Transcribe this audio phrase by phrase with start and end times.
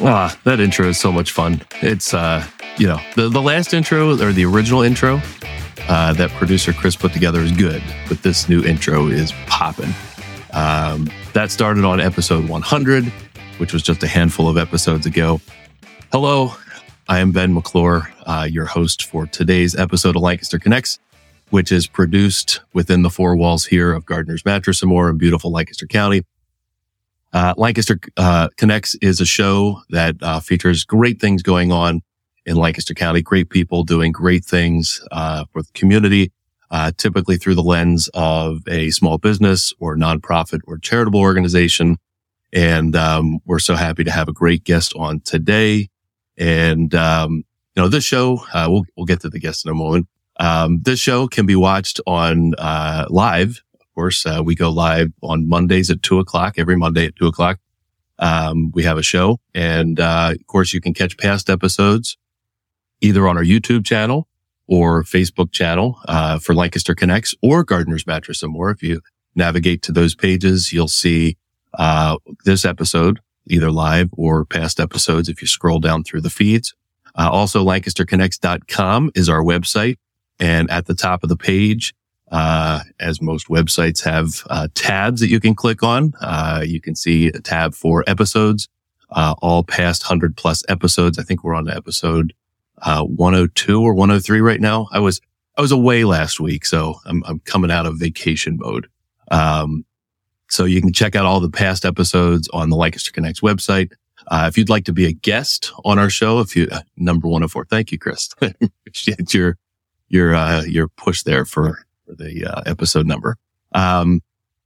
[0.00, 1.62] Ah, that intro is so much fun.
[1.80, 2.44] It's, uh,
[2.78, 5.20] you know, the, the last intro or the original intro
[5.88, 9.92] uh, that producer Chris put together is good, but this new intro is popping.
[10.52, 13.04] Um, that started on episode 100,
[13.58, 15.40] which was just a handful of episodes ago.
[16.10, 16.52] Hello,
[17.08, 20.98] I am Ben McClure, uh, your host for today's episode of Lancaster Connects,
[21.50, 25.50] which is produced within the four walls here of Gardner's Mattress and More in beautiful
[25.50, 26.22] Lancaster County.
[27.32, 32.02] Uh, Lancaster uh, Connects is a show that uh, features great things going on
[32.44, 36.30] in Lancaster County, great people doing great things uh, for the community,
[36.70, 41.96] uh, typically through the lens of a small business or nonprofit or charitable organization.
[42.52, 45.88] And um, we're so happy to have a great guest on today.
[46.36, 47.44] And um,
[47.74, 50.06] you know, this show uh, we'll we'll get to the guest in a moment.
[50.38, 52.52] Um, this show can be watched on
[53.08, 53.62] live
[53.94, 57.58] course, uh, we go live on Mondays at two o'clock, every Monday at two o'clock.
[58.18, 62.16] Um, we have a show and, uh, of course you can catch past episodes
[63.00, 64.28] either on our YouTube channel
[64.68, 68.70] or Facebook channel, uh, for Lancaster Connects or Gardner's Mattress and more.
[68.70, 69.00] If you
[69.34, 71.36] navigate to those pages, you'll see,
[71.74, 76.74] uh, this episode either live or past episodes if you scroll down through the feeds.
[77.18, 79.96] Uh, also lancasterconnects.com is our website.
[80.38, 81.92] And at the top of the page,
[82.32, 86.14] uh, as most websites have uh, tabs that you can click on.
[86.20, 88.68] Uh, you can see a tab for episodes,
[89.10, 91.18] uh, all past 100 plus episodes.
[91.18, 92.32] I think we're on episode
[92.78, 94.88] uh, 102 or 103 right now.
[94.90, 95.20] I was
[95.58, 98.88] I was away last week, so I'm, I'm coming out of vacation mode.
[99.30, 99.84] Um,
[100.48, 103.92] so you can check out all the past episodes on the Lancaster Connects website.
[104.28, 107.66] Uh, if you'd like to be a guest on our show, if you number 104,
[107.66, 108.30] thank you, Chris.
[108.40, 109.58] Appreciate your
[110.08, 113.36] your your push there for for the uh, episode number.
[113.72, 114.20] Um,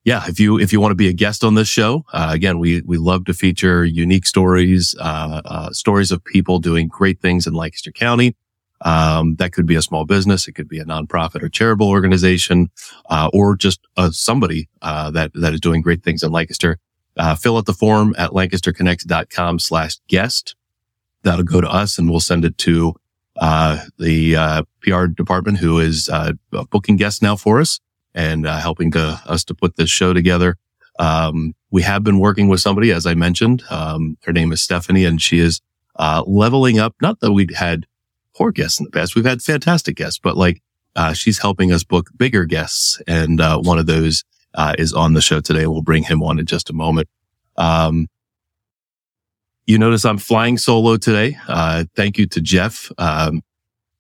[0.06, 2.60] yeah, if you if you want to be a guest on this show, uh, again,
[2.60, 7.44] we we love to feature unique stories, uh, uh, stories of people doing great things
[7.44, 8.36] in Lancaster County.
[8.82, 12.70] Um, that could be a small business, it could be a nonprofit or charitable organization,
[13.10, 16.78] uh, or just uh, somebody uh, that that is doing great things in Lancaster.
[17.40, 20.54] fill out the form at lancasterconnects.com/guest.
[21.24, 22.94] That'll go to us, and we'll send it to
[23.38, 26.32] uh, the uh, PR department who is uh,
[26.70, 27.80] booking guests now for us
[28.14, 30.56] and uh, helping to us to put this show together.
[30.98, 33.62] Um, we have been working with somebody, as I mentioned.
[33.68, 35.60] Um, her name is Stephanie, and she is
[35.96, 36.94] uh, leveling up.
[37.02, 37.86] Not that we'd had
[38.34, 40.62] poor guests in the past; we've had fantastic guests, but like
[40.94, 44.24] uh, she's helping us book bigger guests, and one of those
[44.78, 45.66] is on the show today.
[45.66, 47.08] We'll bring him on in just a moment.
[47.58, 48.08] Um,
[49.66, 51.36] you notice I'm flying solo today.
[51.48, 53.42] Uh, thank you to Jeff, um,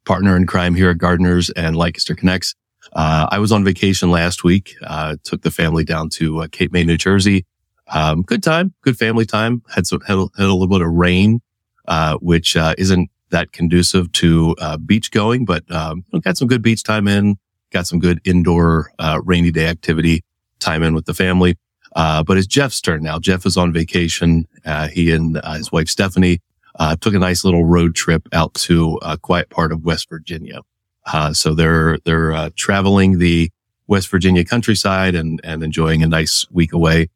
[0.04, 2.54] partner in crime here at Gardners and Lancaster Connects.
[2.92, 4.76] Uh, I was on vacation last week.
[4.86, 7.44] Uh, took the family down to uh, Cape May, New Jersey.
[7.88, 9.62] Um, good time, good family time.
[9.74, 11.40] Had some had a, had a little bit of rain,
[11.88, 14.54] uh, which uh, isn't that conducive to
[14.86, 17.36] beach going, but um, got some good beach time in.
[17.72, 18.92] Got some good indoor
[19.24, 20.22] rainy day activity
[20.60, 21.56] time in with the family.
[21.96, 23.18] Uh, but it's Jeff's turn now.
[23.18, 24.46] Jeff is on vacation.
[24.66, 26.42] Uh, he and uh, his wife Stephanie
[26.78, 30.60] uh, took a nice little road trip out to a quiet part of West Virginia.
[31.06, 33.50] Uh, so they're they're traveling the
[33.86, 37.08] West Virginia countryside and and enjoying a nice week away.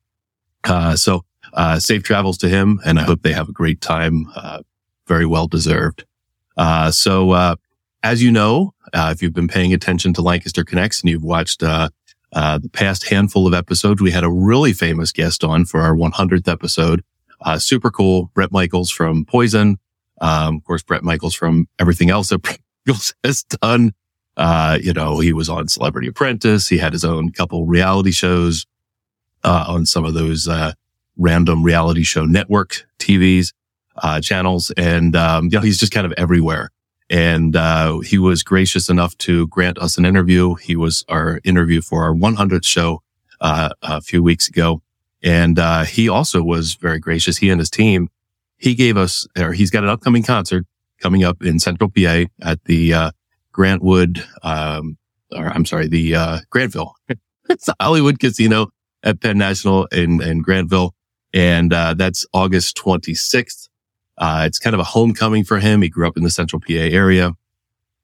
[0.95, 1.25] so
[1.79, 4.27] safe travels to him, and I hope they have a great time.
[5.07, 6.07] very well deserved.
[6.91, 7.57] so
[8.03, 11.63] as you know, if you've been paying attention to Lancaster Connects and you've watched
[12.33, 15.95] uh, the past handful of episodes, we had a really famous guest on for our
[15.95, 17.03] 100th episode.
[17.41, 18.31] Uh, super cool.
[18.35, 19.79] Bret Michaels from Poison.
[20.21, 23.93] Um, of course, Bret Michaels from everything else that Bret Michaels has done.
[24.37, 26.69] Uh, you know, he was on Celebrity Apprentice.
[26.69, 28.67] He had his own couple reality shows,
[29.43, 30.73] uh, on some of those, uh,
[31.17, 33.53] random reality show network TVs,
[33.97, 34.71] uh, channels.
[34.77, 36.71] And, um, you know, he's just kind of everywhere.
[37.11, 40.55] And uh, he was gracious enough to grant us an interview.
[40.55, 43.03] He was our interview for our 100th show
[43.41, 44.81] uh, a few weeks ago.
[45.23, 47.39] And uh, he also was very gracious.
[47.39, 48.09] He and his team,
[48.57, 50.65] he gave us, or he's got an upcoming concert
[51.01, 53.11] coming up in Central PA at the uh,
[53.53, 54.97] Grantwood, um,
[55.33, 56.93] or I'm sorry, the uh, Grantville.
[57.49, 58.69] it's the Hollywood Casino
[59.03, 60.93] at Penn National in, in Grantville.
[61.35, 63.69] And uh, that's August 26th.
[64.21, 65.81] Uh, it's kind of a homecoming for him.
[65.81, 67.33] He grew up in the central PA area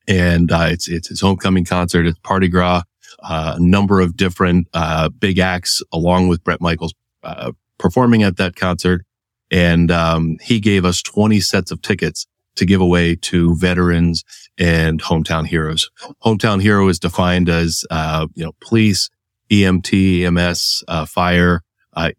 [0.08, 2.06] and, uh, it's, it's his homecoming concert.
[2.06, 2.82] It's Parti-Gras,
[3.22, 8.38] uh, a number of different, uh, big acts along with Bret Michaels, uh, performing at
[8.38, 9.04] that concert.
[9.50, 12.26] And, um, he gave us 20 sets of tickets
[12.56, 14.24] to give away to veterans
[14.56, 15.90] and hometown heroes.
[16.24, 19.10] Hometown hero is defined as, uh, you know, police,
[19.50, 21.60] EMT, EMS, fire,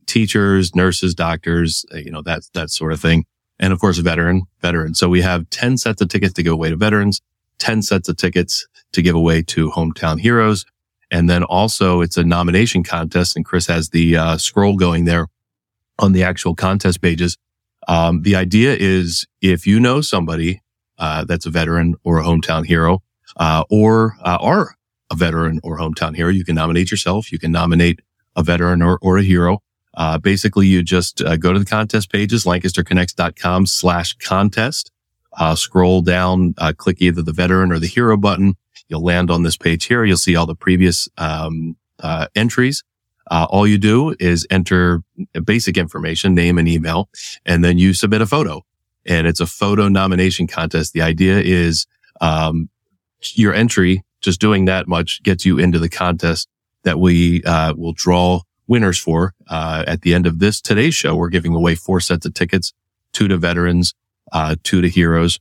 [0.06, 3.26] teachers, nurses, doctors, you know, that, that sort of thing.
[3.60, 4.94] And of course, veteran, veteran.
[4.94, 7.22] So we have 10 sets of tickets to give away to veterans,
[7.60, 10.66] 10 sets of tickets to give away to hometown heroes.
[11.10, 15.28] And then also it's a nomination contest and Chris has the uh, scroll going there
[16.00, 17.38] on the actual contest pages.
[17.88, 20.62] Um, the idea is if you know somebody
[20.98, 23.02] uh, that's a veteran or a hometown hero,
[23.38, 24.76] uh, or uh, are
[25.12, 27.32] a veteran or hometown hero, you can nominate yourself.
[27.32, 28.02] You can nominate
[28.36, 29.60] a veteran or, or a hero.
[29.98, 34.92] Uh, basically, you just uh, go to the contest pages, lancasterconnects.com slash contest.
[35.34, 38.56] Uh, scroll down, click either the veteran or the hero button.
[38.88, 40.06] You'll land on this page here.
[40.06, 41.76] You'll see all the previous um,
[42.36, 42.84] entries.
[43.30, 45.04] Uh, all you do is enter
[45.44, 47.10] basic information, name and email,
[47.46, 48.64] and then you submit a photo.
[49.06, 50.94] And it's a photo nomination contest.
[50.94, 51.88] The idea is
[52.22, 52.70] um,
[53.34, 56.48] your entry, just doing that much, gets you into the contest
[56.84, 59.34] that we uh, will draw winners for.
[59.48, 62.74] Uh, at the end of this today's show, we're giving away four sets of tickets,
[63.14, 63.94] two to veterans,
[64.32, 65.40] uh, two to heroes.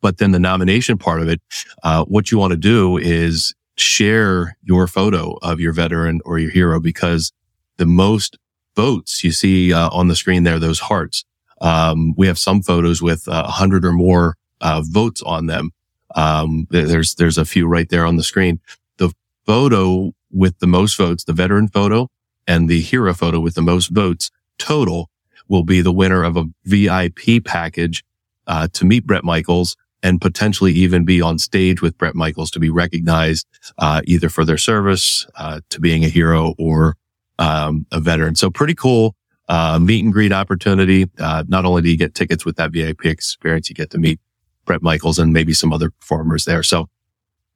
[0.00, 1.40] But then the nomination part of it,
[1.82, 6.50] uh, what you want to do is share your photo of your veteran or your
[6.50, 7.32] hero because
[7.76, 8.36] the most
[8.76, 11.24] votes you see uh, on the screen there, those hearts.
[11.60, 15.70] Um, we have some photos with uh, a hundred or more uh, votes on them.
[16.14, 18.60] Um, there's there's a few right there on the screen.
[18.98, 19.12] The
[19.46, 22.08] photo with the most votes, the veteran photo,
[22.46, 25.10] and the hero photo with the most votes total
[25.48, 28.04] will be the winner of a VIP package
[28.46, 32.58] uh, to meet Bret Michaels and potentially even be on stage with Bret Michaels to
[32.58, 33.46] be recognized
[33.78, 36.96] uh, either for their service uh, to being a hero or
[37.38, 38.34] um, a veteran.
[38.34, 39.14] So pretty cool
[39.48, 41.10] uh, meet and greet opportunity.
[41.18, 44.20] Uh, not only do you get tickets with that VIP experience, you get to meet
[44.64, 46.62] Bret Michaels and maybe some other performers there.
[46.62, 46.88] So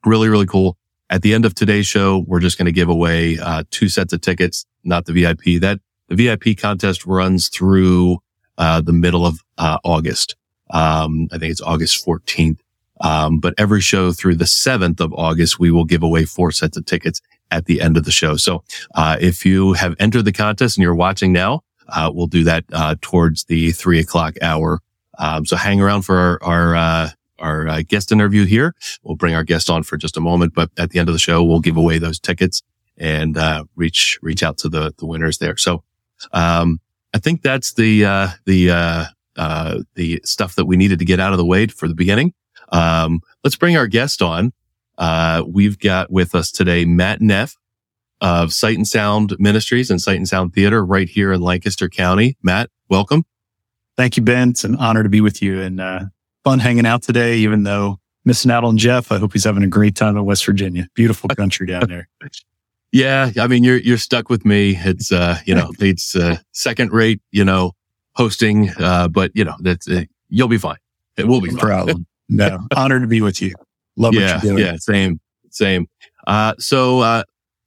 [0.05, 0.77] really, really cool.
[1.09, 4.12] At the end of today's show, we're just going to give away uh, two sets
[4.12, 5.61] of tickets, not the VIP.
[5.61, 8.19] That the VIP contest runs through
[8.59, 10.37] uh, the middle of August.
[10.71, 12.59] Um, I think it's August 14th.
[13.00, 16.77] Um, but every show through the 7th of August, we will give away four sets
[16.77, 18.37] of tickets at the end of the show.
[18.37, 22.44] So, uh, if you have entered the contest and you're watching now, uh, we'll do
[22.44, 24.81] that, uh, towards the three o'clock hour.
[25.19, 28.75] Um, so hang around for our, our, uh, our uh, guest interview here.
[29.03, 31.19] We'll bring our guest on for just a moment, but at the end of the
[31.19, 32.62] show, we'll give away those tickets
[32.98, 35.56] and, uh, reach, reach out to the, the winners there.
[35.56, 35.82] So,
[36.32, 36.81] um,
[37.14, 38.02] I think that's the,
[38.44, 38.70] the,
[39.37, 42.34] uh, the stuff that we needed to get out of the way for the beginning.
[42.70, 44.52] Um, let's bring our guest on.
[44.98, 47.56] Uh, we've got with us today Matt Neff
[48.20, 52.37] of Sight and Sound Ministries and Sight and Sound Theater right here in Lancaster County.
[52.42, 53.25] Matt, welcome.
[53.96, 54.50] Thank you, Ben.
[54.50, 56.00] It's an honor to be with you and uh,
[56.44, 59.12] fun hanging out today, even though missing out on Jeff.
[59.12, 60.88] I hope he's having a great time in West Virginia.
[60.94, 62.08] Beautiful country down there.
[62.93, 63.31] yeah.
[63.38, 64.77] I mean, you're, you're stuck with me.
[64.77, 67.73] It's, uh, you know, it's, uh, second rate, you know,
[68.15, 68.71] hosting.
[68.79, 70.79] Uh, but you know, that's, uh, you'll be fine.
[71.17, 72.06] It will be no problem.
[72.29, 73.55] no, honor to be with you.
[73.97, 74.67] Love yeah, what you're doing.
[74.67, 75.87] Yeah, same, same.
[76.27, 77.23] Uh, so, uh,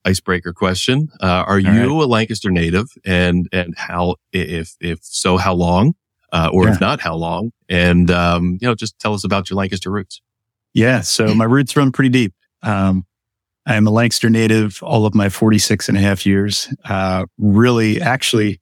[0.06, 1.10] icebreaker question.
[1.22, 2.04] Uh, are you right.
[2.04, 5.94] a Lancaster native and, and how, if, if so, how long?
[6.32, 6.74] Uh, or yeah.
[6.74, 7.52] if not, how long?
[7.70, 10.22] And, um, you know, just tell us about your Lancaster roots.
[10.74, 11.02] Yeah.
[11.02, 12.34] So my roots run pretty deep.
[12.62, 13.06] Um,
[13.70, 16.74] I am a Lancaster native all of my 46 and a half years.
[16.84, 18.60] Uh, really, actually,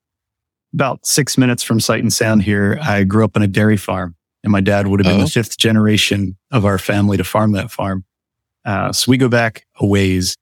[0.74, 4.18] about six minutes from Sight and Sound here, I grew up on a dairy farm
[4.44, 5.24] and my dad would have been oh.
[5.24, 8.04] the fifth generation of our family to farm that farm.
[8.66, 10.36] Uh, so we go back a ways.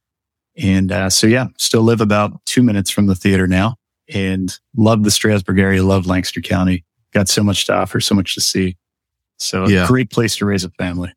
[0.57, 3.75] And uh, so, yeah, still live about two minutes from the theater now
[4.11, 6.85] and love the Strasburg area, love Lancaster County.
[7.13, 8.77] Got so much to offer, so much to see.
[9.37, 9.85] So, yeah.
[9.85, 11.13] great place to raise a family.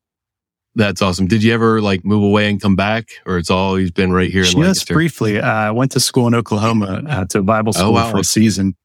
[0.79, 1.27] That's awesome.
[1.27, 4.43] Did you ever like move away and come back, or it's always been right here
[4.43, 4.95] in Just Lancaster?
[4.95, 5.41] briefly.
[5.41, 8.13] Uh, I went to school in Oklahoma uh, to Bible oh, school oh, wow.
[8.13, 8.77] for a season,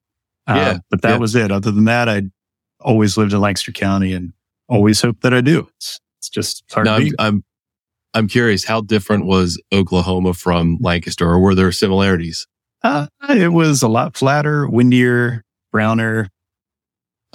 [0.48, 1.18] uh, yeah, but that yeah.
[1.18, 1.52] was it.
[1.52, 2.24] Other than that, I
[2.80, 4.34] always lived in Lancaster County and
[4.68, 5.70] always hope that I do.
[5.78, 7.44] It's, it's just hard I'm, I'm,
[8.16, 12.48] I'm curious, how different was Oklahoma from Lancaster or were there similarities?
[12.82, 16.30] Uh, it was a lot flatter, windier, browner.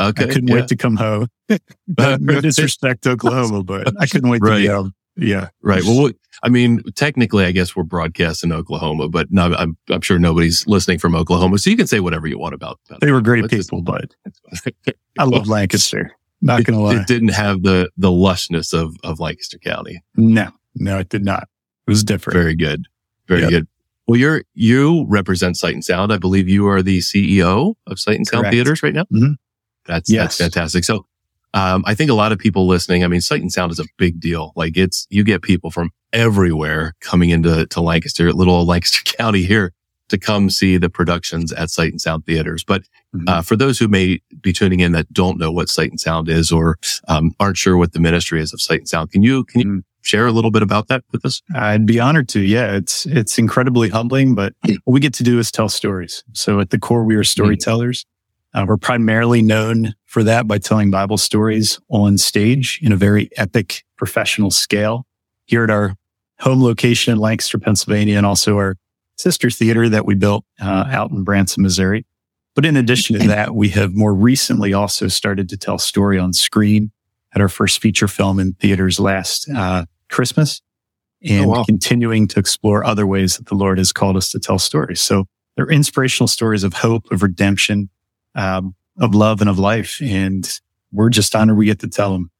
[0.01, 0.25] Okay.
[0.25, 0.55] I couldn't yeah.
[0.55, 1.29] wait to come home.
[1.99, 4.57] no disrespect to Oklahoma, but I couldn't wait right.
[4.57, 4.95] to be home.
[5.17, 5.49] Yeah.
[5.63, 5.83] Right.
[5.83, 6.11] Well,
[6.43, 10.99] I mean, technically, I guess we're broadcasting Oklahoma, but no, I'm, I'm sure nobody's listening
[10.99, 11.59] from Oklahoma.
[11.59, 14.15] So you can say whatever you want about, about They were great people, but
[15.19, 16.13] I love Lancaster.
[16.41, 17.01] Not going to lie.
[17.01, 20.01] It didn't have the, the lushness of, of Lancaster County.
[20.17, 21.49] No, no, it did not.
[21.89, 22.39] It was different.
[22.39, 22.87] Very good.
[23.27, 23.51] Very yep.
[23.51, 23.69] good.
[24.07, 26.13] Well, you're, you represent Sight and Sound.
[26.13, 28.55] I believe you are the CEO of Sight and Sound Correct.
[28.55, 29.03] Theaters right now.
[29.13, 29.33] Mm-hmm.
[29.89, 30.39] That's, yes.
[30.39, 30.85] that's fantastic.
[30.85, 31.05] So
[31.55, 33.85] um, I think a lot of people listening, I mean, sight and sound is a
[33.97, 34.53] big deal.
[34.55, 39.73] Like it's, you get people from everywhere coming into to Lancaster, little Lancaster County here
[40.09, 42.65] to come see the productions at Sight and Sound theaters.
[42.65, 42.83] But
[43.15, 43.27] Mhm.
[43.27, 46.29] uh, for those who may be tuning in that don't know what Sight and Sound
[46.29, 46.77] is or
[47.09, 49.67] um, aren't sure what the ministry is of Sight and Sound, can you can you
[49.67, 49.83] Mhm.
[50.03, 51.41] share a little bit about that with us?
[51.55, 52.41] I'd be honored to.
[52.41, 54.53] Yeah, it's it's incredibly humbling, but
[54.85, 56.23] what we get to do is tell stories.
[56.35, 58.05] So at the core, we are storytellers.
[58.55, 63.29] Uh, we're primarily known for that by telling Bible stories on stage in a very
[63.37, 65.07] epic professional scale.
[65.45, 65.95] Here at our
[66.41, 68.77] home location in Lancaster, Pennsylvania, and also our
[69.17, 72.07] sister theater that we built uh, out in Branson, Missouri.
[72.55, 76.33] But in addition to that, we have more recently also started to tell story on
[76.33, 76.91] screen.
[77.35, 80.63] at our first feature film in theaters last uh, Christmas,
[81.23, 81.65] and Oh, wow.
[81.65, 85.01] continuing to explore other ways that the Lord has called us to tell stories.
[85.01, 85.27] So
[85.57, 87.91] they're inspirational stories of hope, of redemption,
[88.35, 89.99] um, of love, and of life.
[90.03, 90.49] And
[90.93, 92.31] we're just honored we get to tell them.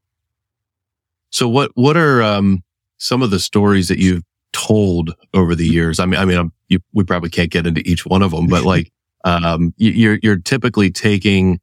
[1.31, 2.63] So what what are um,
[2.99, 6.01] some of the stories that you've told over the years?
[6.01, 8.47] I mean, I mean, I'm, you, we probably can't get into each one of them,
[8.47, 8.91] but like
[9.25, 11.61] um, you, you're you're typically taking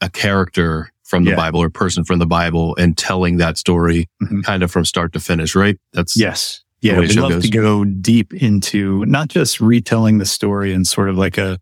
[0.00, 1.36] a character from the Yeah.
[1.36, 4.44] Bible or a person from the Bible and telling that story Mhm.
[4.44, 5.78] kind of from start to finish, right?
[5.92, 6.62] That's Yes.
[6.82, 6.98] Yeah.
[7.00, 7.42] We'd love goes.
[7.44, 11.58] to go deep into not just retelling the story and sort of like a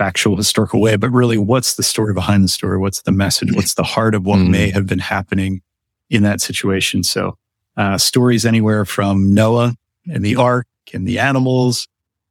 [0.00, 2.78] factual historical way, but really what's the story behind the story?
[2.78, 3.54] What's the message?
[3.54, 4.48] What's the heart of what Mm.
[4.48, 5.60] may have been happening
[6.08, 7.02] in that situation?
[7.02, 7.36] So,
[7.76, 9.74] uh, stories anywhere from Noah
[10.10, 11.86] and the ark and the animals,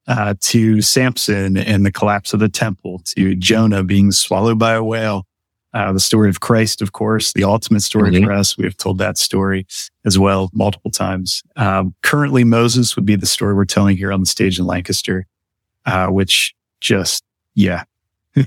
[0.08, 4.84] uh, to Samson and the collapse of the temple to Jonah being swallowed by a
[4.84, 5.28] whale.
[5.72, 8.24] Uh, the story of Christ, of course, the ultimate story Mhm.
[8.24, 8.58] for us.
[8.58, 9.68] We have told that story
[10.06, 11.44] as well multiple times.
[11.56, 15.28] Um, currently, Moses would be the story we're telling here on the stage in Lancaster,
[15.86, 17.22] uh, which just,
[17.56, 17.84] yeah.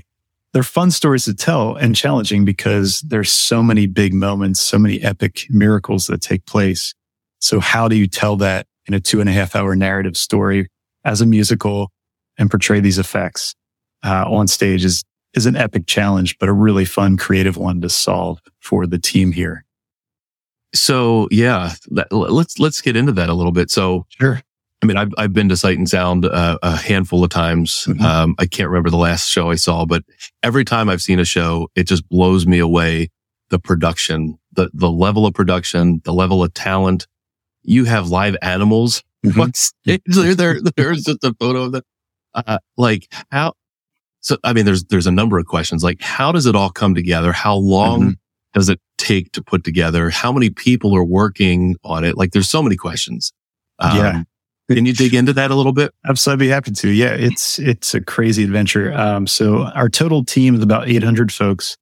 [0.53, 5.01] They're fun stories to tell and challenging because there's so many big moments, so many
[5.01, 6.93] epic miracles that take place.
[7.39, 10.69] So how do you tell that in a two and a half hour narrative story
[11.05, 11.91] as a musical
[12.37, 13.55] and portray these effects
[14.03, 17.89] uh, on stage is, is an epic challenge, but a really fun, creative one to
[17.89, 19.65] solve for the team here.
[20.73, 21.73] so yeah.
[22.11, 23.69] Let's let's get into that a little bit.
[23.69, 24.41] So Sure.
[24.83, 27.85] I mean, I've I've been to Sight and Sound uh, a handful of times.
[27.87, 28.01] Mhm.
[28.01, 30.03] Um, I can't remember the last show I saw, but
[30.43, 33.09] every time I've seen a show, it just blows me away.
[33.49, 37.07] The production, the the level of production, the level of talent.
[37.61, 39.03] You have live animals.
[39.25, 39.37] Mhm.
[39.37, 39.99] What's there?
[40.35, 41.85] There, there's just a photo of that.
[42.35, 43.53] Uh, like how?
[44.19, 45.81] So I mean, there's there's a number of questions.
[45.81, 47.31] Like, how does it all come together?
[47.31, 48.15] How long Mhm.
[48.53, 50.09] does it take to put together?
[50.09, 52.17] How many people are working on it?
[52.17, 53.31] Like, there's so many questions.
[53.79, 54.23] Um, Yeah.
[54.71, 55.93] Can you dig into that a little bit?
[56.07, 56.89] Absolutely, I'd be happy to.
[56.89, 58.93] Yeah, it's it's a crazy adventure.
[58.93, 61.77] Um, so our total team is about 800 folks.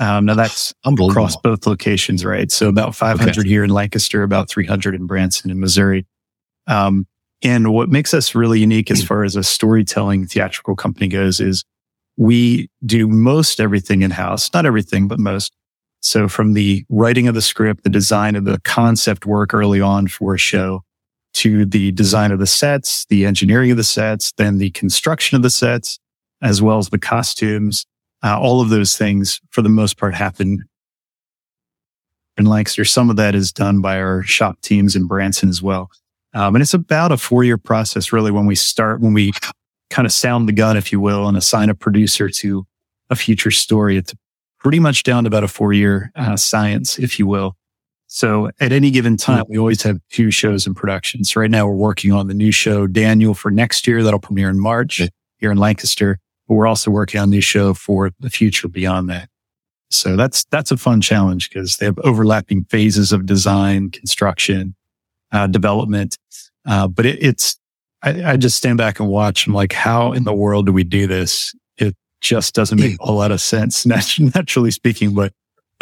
[0.00, 2.50] Um, now that's across both locations, right?
[2.50, 6.06] So about 500 here in Lancaster, about 300 in Branson in Missouri.
[6.66, 7.06] Um,
[7.42, 11.64] and what makes us really unique as far as a storytelling theatrical company goes is
[12.16, 15.54] we do most everything in house, not everything, but most.
[16.00, 20.08] So from the writing of the script, the design of the concept work early on
[20.08, 20.82] for a show
[21.34, 25.42] to the design of the sets, the engineering of the sets, then the construction of
[25.42, 25.98] the sets,
[26.42, 27.86] as well as the costumes.
[28.22, 30.64] Uh, all of those things, for the most part, happen
[32.36, 32.84] in Lancaster.
[32.84, 35.90] Some of that is done by our shop teams in Branson as well.
[36.32, 39.32] Um, and it's about a four year process, really, when we start, when we
[39.90, 42.66] kind of sound the gun, if you will, and assign a producer to
[43.10, 43.96] a future story.
[43.96, 44.14] It's
[44.58, 47.56] pretty much down to about a four year uh, science, if you will.
[48.14, 51.24] So at any given time, we always have two shows in production.
[51.24, 54.04] So right now we're working on the new show, Daniel, for next year.
[54.04, 55.02] That'll premiere in March
[55.38, 56.20] here in Lancaster.
[56.46, 59.28] But we're also working on a new show for the future beyond that.
[59.90, 64.76] So that's, that's a fun challenge because they have overlapping phases of design, construction,
[65.32, 66.16] uh, development.
[66.64, 67.58] Uh, but it, it's,
[68.00, 69.48] I, I just stand back and watch.
[69.48, 71.52] I'm like, how in the world do we do this?
[71.78, 75.32] It just doesn't make a lot of sense, naturally speaking, but,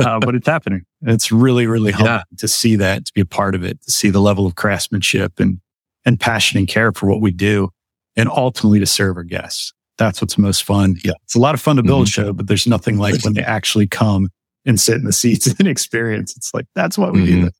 [0.07, 0.83] uh, but it's happening.
[1.03, 2.37] It's really, really humbling Yeah.
[2.39, 5.39] to see that, to be a part of it, to see the level of craftsmanship
[5.41, 5.61] and,
[6.05, 7.71] and passion and care for what we do
[8.17, 9.73] and ultimately to serve our guests.
[9.99, 10.97] That's what's most fun.
[11.05, 11.13] Yeah.
[11.25, 13.43] It's a lot of fun to build a show, but there's nothing like when they
[13.43, 14.29] actually come
[14.65, 16.37] and sit in the seats and experience.
[16.37, 17.51] It's like, that's why we do Mhm.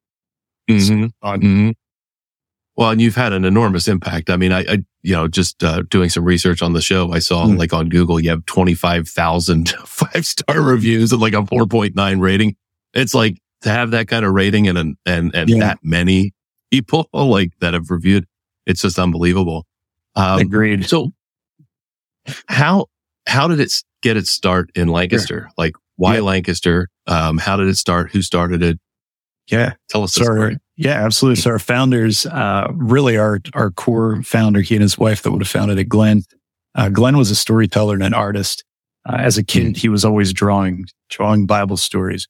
[0.69, 0.91] this.
[0.91, 1.11] Mhm.
[1.21, 1.41] Fun.
[1.41, 1.75] Mhm.
[2.77, 4.31] Well, and you've had an enormous impact.
[4.31, 7.19] I mean, I, I you know, just uh, doing some research on the show, I
[7.19, 7.59] saw Mm.
[7.59, 12.57] like on Google, you have 25,000 five star reviews and like a 4.9 rating.
[12.95, 15.59] It's like to have that kind of rating and, and, and, and Yeah.
[15.59, 16.33] that many
[16.71, 18.27] people like that have reviewed.
[18.67, 19.67] It's just unbelievable.
[20.15, 20.87] Um, Agreed.
[20.87, 21.13] so
[22.49, 22.87] how,
[23.27, 25.49] how did it get its start in Lancaster?
[25.57, 26.21] Like why Yeah.
[26.23, 26.89] Lancaster?
[27.07, 28.13] Um, how did it start?
[28.13, 28.79] Who started it?
[29.51, 29.73] Yeah.
[29.89, 30.59] Tell us the story.
[30.77, 31.41] Yeah, absolutely.
[31.41, 35.43] So our founders, uh, really our, our core founder, he and his wife that would
[35.43, 36.23] have founded it, Glenn,
[36.75, 38.65] Uh, Glenn was a storyteller and an artist.
[39.07, 39.77] Uh, as a kid, mm.
[39.77, 42.29] he was always drawing, drawing Bible stories.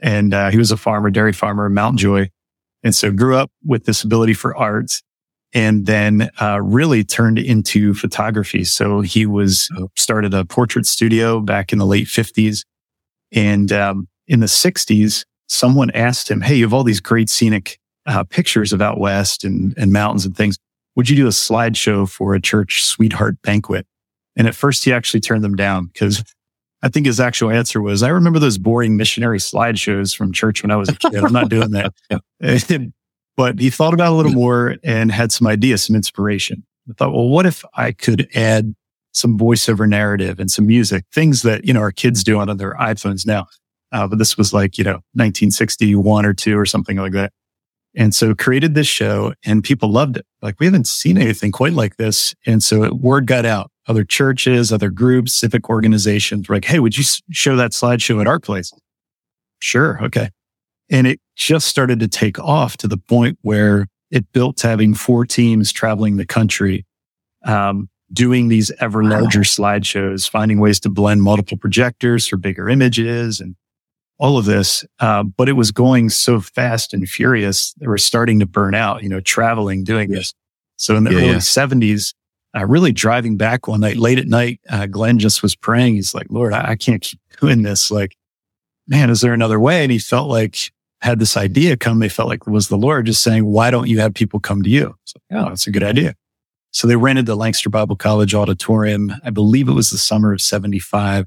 [0.00, 2.30] And uh, he was a farmer, dairy farmer, Mount Joy.
[2.82, 5.02] And so grew up with this ability for arts
[5.52, 8.64] and then uh, really turned into photography.
[8.64, 12.64] So he was uh, started a portrait studio back in the late 50s.
[13.32, 17.78] And um, in the 60s, someone asked him, Hey, you have all these great scenic
[18.06, 20.56] uh, pictures of out west and, and mountains and things.
[20.96, 23.86] Would you do a slideshow for a church sweetheart banquet?
[24.36, 26.22] And at first he actually turned them down because
[26.82, 30.70] I think his actual answer was, I remember those boring missionary slideshows from church when
[30.70, 31.16] I was a kid.
[31.16, 31.94] I'm not doing that.
[33.36, 36.64] but he thought about it a little more and had some ideas, some inspiration.
[36.88, 38.74] I thought, well, what if I could add
[39.14, 42.74] some voiceover narrative and some music, things that, you know, our kids do on their
[42.74, 43.46] iPhones now.
[43.92, 47.32] Uh, but this was like, you know, 1961 or two or something like that.
[47.96, 50.26] And so created this show and people loved it.
[50.42, 52.34] Like we haven't seen anything quite like this.
[52.44, 53.70] And so word got out.
[53.86, 58.26] Other churches, other groups, civic organizations were like, Hey, would you show that slideshow at
[58.26, 58.72] our place?
[59.60, 60.02] Sure.
[60.04, 60.30] Okay.
[60.90, 64.94] And it just started to take off to the point where it built to having
[64.94, 66.84] four teams traveling the country,
[67.44, 69.44] um, doing these ever larger wow.
[69.44, 73.56] slideshows, finding ways to blend multiple projectors for bigger images and
[74.18, 74.84] all of this.
[75.00, 77.72] Uh, but it was going so fast and furious.
[77.74, 80.32] They were starting to burn out, you know, traveling, doing this.
[80.76, 82.14] So in the yeah, early seventies,
[82.54, 82.62] yeah.
[82.62, 85.94] uh, really driving back one night late at night, uh, Glenn just was praying.
[85.94, 87.90] He's like, Lord, I, I can't keep doing this.
[87.90, 88.16] Like,
[88.86, 89.82] man, is there another way?
[89.82, 91.98] And he felt like had this idea come.
[91.98, 94.62] They felt like it was the Lord just saying, why don't you have people come
[94.62, 94.96] to you?
[95.04, 96.14] So, oh, that's a good idea.
[96.70, 99.12] So they rented the Lancaster Bible College auditorium.
[99.22, 101.26] I believe it was the summer of 75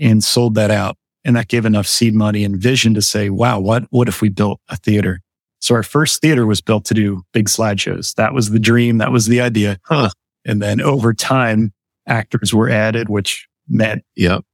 [0.00, 0.96] and sold that out.
[1.24, 4.28] And that gave enough seed money and vision to say, wow, what, what if we
[4.28, 5.20] built a theater?
[5.60, 8.14] So our first theater was built to do big slideshows.
[8.16, 8.98] That was the dream.
[8.98, 9.78] That was the idea.
[9.84, 10.10] Huh.
[10.44, 11.72] And then over time,
[12.06, 14.44] actors were added, which meant yep.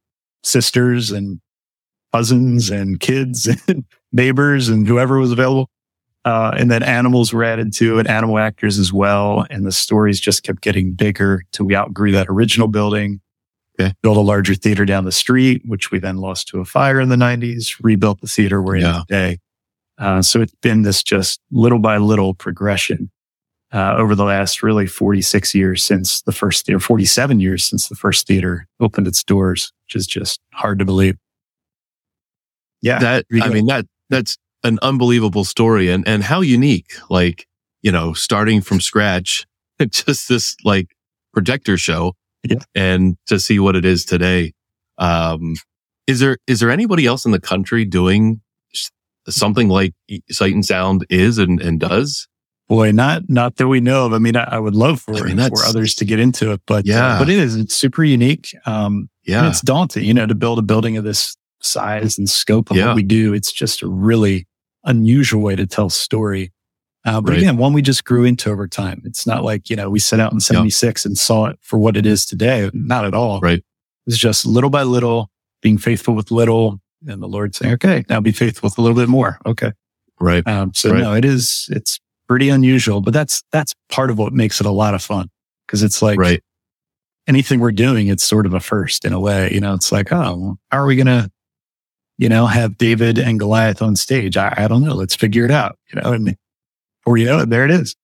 [0.43, 1.41] sisters and
[2.13, 5.71] cousins and kids and neighbors and whoever was available.
[6.25, 9.47] Uh, and then animals were added to it, animal actors as well.
[9.49, 13.21] And the stories just kept getting bigger till we outgrew that original building.
[13.81, 13.93] Okay.
[14.03, 17.09] Built a larger theater down the street, which we then lost to a fire in
[17.09, 18.97] the 90s, rebuilt the theater we're yeah.
[18.97, 19.39] in today.
[19.99, 23.11] Uh, so it's been this just little by little progression
[23.73, 27.95] uh, over the last really 46 years since the first theater, 47 years since the
[27.95, 31.17] first theater opened its doors, which is just hard to believe.
[32.81, 32.99] Yeah.
[32.99, 37.47] That, I mean, that, that's an unbelievable story and, and how unique, like,
[37.83, 39.47] you know, starting from scratch,
[39.91, 40.89] just this like
[41.33, 42.15] projector show
[42.51, 42.59] yeah.
[42.75, 44.53] and to see what it is today.
[44.99, 45.55] Um,
[46.07, 48.41] is there, is there anybody else in the country doing
[49.29, 49.95] something like
[50.31, 52.27] sight and sound is and, and does?
[52.69, 54.13] Boy, not, not that we know of.
[54.13, 56.61] I mean, I, I would love for, I mean, for others to get into it,
[56.67, 58.55] but, uh, yeah, uh, but it is, it's super unique.
[58.67, 62.71] Um, yeah, it's daunting, you know, to build a building of this size and scope
[62.71, 62.87] of yeah.
[62.87, 63.35] what we do.
[63.35, 64.47] It's just a really
[64.85, 66.53] unusual way to tell story.
[67.09, 67.39] Uh, but right.
[67.39, 69.03] again, one we just grew into over time.
[69.05, 71.97] It's not like, you know, we set out in 76 and saw it for what
[71.97, 72.71] it is today.
[72.75, 73.41] Not at all.
[73.41, 73.65] Right.
[74.07, 75.31] It's just little by little
[75.63, 78.97] being faithful with little and the Lord saying, okay, now be faithful with a little
[78.97, 79.39] bit more.
[79.47, 79.73] Okay.
[80.21, 80.47] Right.
[80.47, 81.01] Um, so right.
[81.01, 84.71] no, it is, it's pretty unusual, but that's, that's part of what makes it a
[84.71, 85.31] lot of fun.
[85.69, 86.43] Cause it's like, right.
[87.29, 90.13] anything we're doing, it's sort of a first in a way, you know, it's like,
[90.13, 91.31] oh, how are we going to
[92.19, 94.37] you know, have David and Goliath on stage.
[94.37, 94.95] I, I don't know.
[94.95, 96.37] Let's figure it out, you know, and
[97.09, 97.97] or, you know, there it is.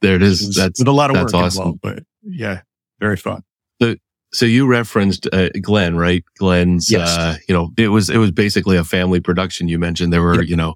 [0.00, 0.54] There it is.
[0.54, 1.62] That's with a lot of work awesome.
[1.62, 2.60] involved, but yeah,
[3.00, 3.42] very fun.
[3.80, 3.96] So,
[4.32, 6.24] so you referenced uh, Glenn, right?
[6.38, 7.08] Glenn's, yes.
[7.08, 9.68] uh, you know, it was, it was basically a family production.
[9.68, 10.74] You mentioned there were, you know,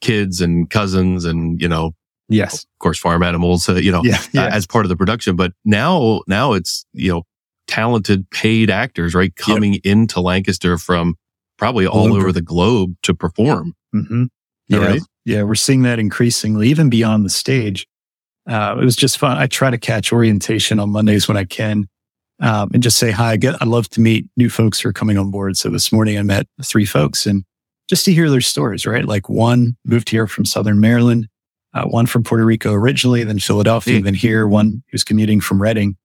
[0.00, 1.92] kids and cousins and, you know,
[2.28, 4.48] yes, of course, farm animals, uh, you know, yeah, yeah.
[4.48, 5.36] as part of the production.
[5.36, 7.22] But now, now it's, you know,
[7.66, 9.34] talented paid actors, right?
[9.36, 9.82] Coming yep.
[9.84, 11.14] into Lancaster from
[11.58, 13.74] probably all over the globe to perform.
[13.94, 14.24] Mm-hmm.
[14.68, 14.78] Yeah.
[14.78, 15.00] Right?
[15.24, 15.42] Yeah.
[15.42, 17.86] We're seeing that increasingly, even beyond the stage.
[18.48, 19.38] Uh, it was just fun.
[19.38, 21.88] I try to catch orientation on Mondays when I can.
[22.40, 23.32] Um, and just say hi.
[23.32, 25.56] I get, I love to meet new folks who are coming on board.
[25.56, 27.44] So this morning I met three folks and
[27.88, 29.04] just to hear their stories, right?
[29.04, 31.28] Like one moved here from Southern Maryland,
[31.74, 35.96] uh, one from Puerto Rico originally, then Philadelphia, then here, one who's commuting from Reading.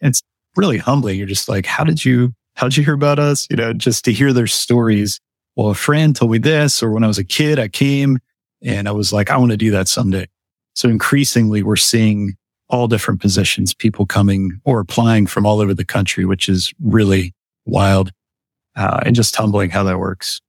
[0.00, 0.22] It's
[0.56, 1.18] really humbling.
[1.18, 3.46] You're just like, how did you how'd you hear about us?
[3.50, 5.20] You know, just to hear their stories.
[5.56, 8.18] Well, a friend told me this, or when I was a kid, I came
[8.66, 10.26] and I was like, I want to do that someday.
[10.74, 12.34] So increasingly we're seeing
[12.68, 17.32] all different positions, people coming or applying from all over the country, which is really
[17.64, 18.10] wild
[18.74, 20.40] uh, and just humbling how that works.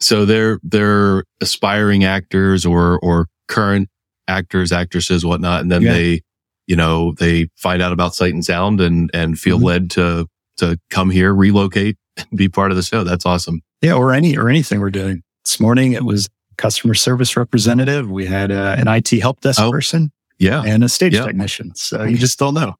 [0.00, 3.88] So they're, they're aspiring actors or, or current
[4.28, 5.60] actors, actresses, whatnot.
[5.62, 5.92] And then yeah.
[5.92, 6.20] they,
[6.68, 9.64] you know, they find out about Sight and Sound and, and feel Mhm.
[9.64, 10.26] led to,
[10.58, 11.96] to come here, relocate,
[12.34, 13.02] be part of the show.
[13.02, 13.60] That's awesome.
[13.82, 15.22] Yeah, or any or anything we're doing.
[15.44, 16.28] This morning it was
[16.58, 18.10] customer service representative.
[18.10, 20.62] We had uh, an IT help desk Oh, person Yeah.
[20.66, 21.24] and a stage Yeah.
[21.24, 21.74] technician.
[21.74, 22.74] So you just don't know.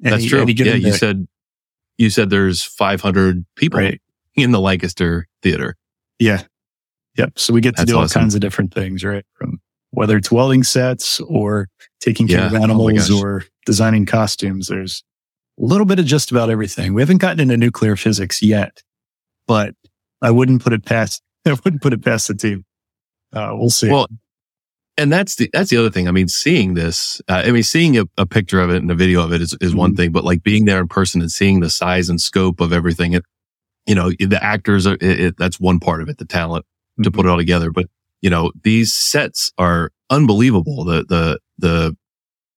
[0.00, 0.40] That's true.
[0.46, 0.74] Yeah.
[0.74, 0.90] You day.
[0.92, 1.28] said,
[1.98, 4.00] you said there's 500 people right.
[4.34, 5.76] in the Lancaster theater.
[6.18, 6.42] Yeah.
[7.16, 7.38] Yep.
[7.38, 8.20] So we get to That's do all awesome.
[8.22, 9.24] kinds of different things, right?
[9.34, 11.68] From whether it's welding sets or
[12.00, 12.46] taking care Yeah.
[12.46, 13.22] of Oh animals gosh.
[13.22, 14.68] or designing costumes.
[14.68, 15.02] There's
[15.60, 16.94] a little bit of just about everything.
[16.94, 18.82] We haven't gotten into nuclear physics yet,
[19.48, 19.74] but
[20.22, 22.64] I wouldn't put it past, I wouldn't put it past the team.
[23.32, 23.90] Uh, we'll see.
[23.90, 24.06] Well,
[24.96, 26.08] and that's the that's the other thing.
[26.08, 28.94] I mean, seeing this, uh, I mean, seeing a, a picture of it and a
[28.94, 29.96] video of it is, is one Mhm.
[29.96, 33.12] thing, but like being there in person and seeing the size and scope of everything,
[33.12, 33.22] it,
[33.86, 36.64] you know, the actors are it, it, that's one part of it, the talent
[37.02, 37.14] to Mhm.
[37.14, 37.70] put it all together.
[37.70, 37.86] But
[38.22, 40.84] you know, these sets are unbelievable.
[40.84, 41.96] The the the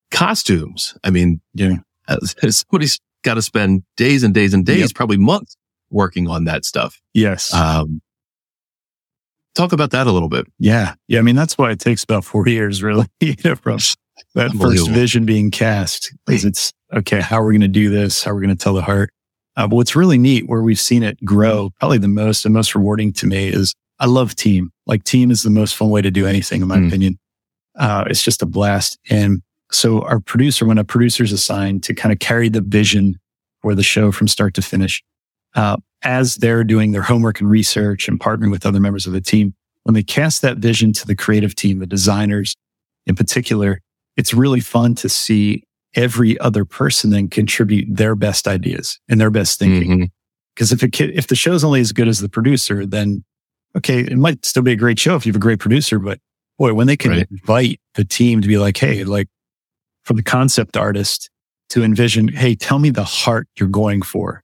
[0.09, 0.95] costumes.
[1.03, 1.77] I mean, Yeah.
[2.07, 2.17] uh,
[2.49, 4.89] somebody's got to spend days and days and days, Yep.
[4.95, 5.55] probably months,
[5.89, 6.99] working on that stuff.
[7.13, 7.53] yes.
[7.53, 8.01] Um,
[9.55, 10.45] talk about that a little bit.
[10.59, 10.95] Yeah.
[11.07, 11.19] Yeah.
[11.19, 13.77] I mean, that's why it takes about four years really, you know, from
[14.35, 17.21] that first vision being cast is it's okay.
[17.21, 18.23] How are we going to do this?
[18.23, 19.11] How are we going to tell the heart?
[19.57, 22.73] Uh, but what's really neat where we've seen it grow probably the most and most
[22.73, 24.71] rewarding to me is I love team.
[24.87, 26.87] Like team is the most fun way to do anything in my Mm.
[26.87, 27.19] opinion.
[27.77, 28.97] Uh, it's just a blast.
[29.09, 33.17] And so our producer, when a producer is assigned to kind of carry the vision
[33.61, 35.03] for the show from start to finish,
[35.55, 39.21] uh, as they're doing their homework and research and partnering with other members of the
[39.21, 42.55] team, when they cast that vision to the creative team, the designers
[43.07, 43.79] in particular,
[44.17, 45.63] it's really fun to see
[45.95, 49.91] every other person then contribute their best ideas and their best thinking.
[49.91, 50.03] Mm-hmm.
[50.55, 53.23] Because if a kid, if the show's only as good as the producer, then
[53.75, 56.19] okay, it might still be a great show if you have a great producer, but
[56.57, 57.27] boy, when they can Right.
[57.31, 59.27] invite the team to be like, Hey, like
[60.03, 61.29] for the concept artist
[61.69, 64.43] to envision, Hey, tell me the heart you're going for.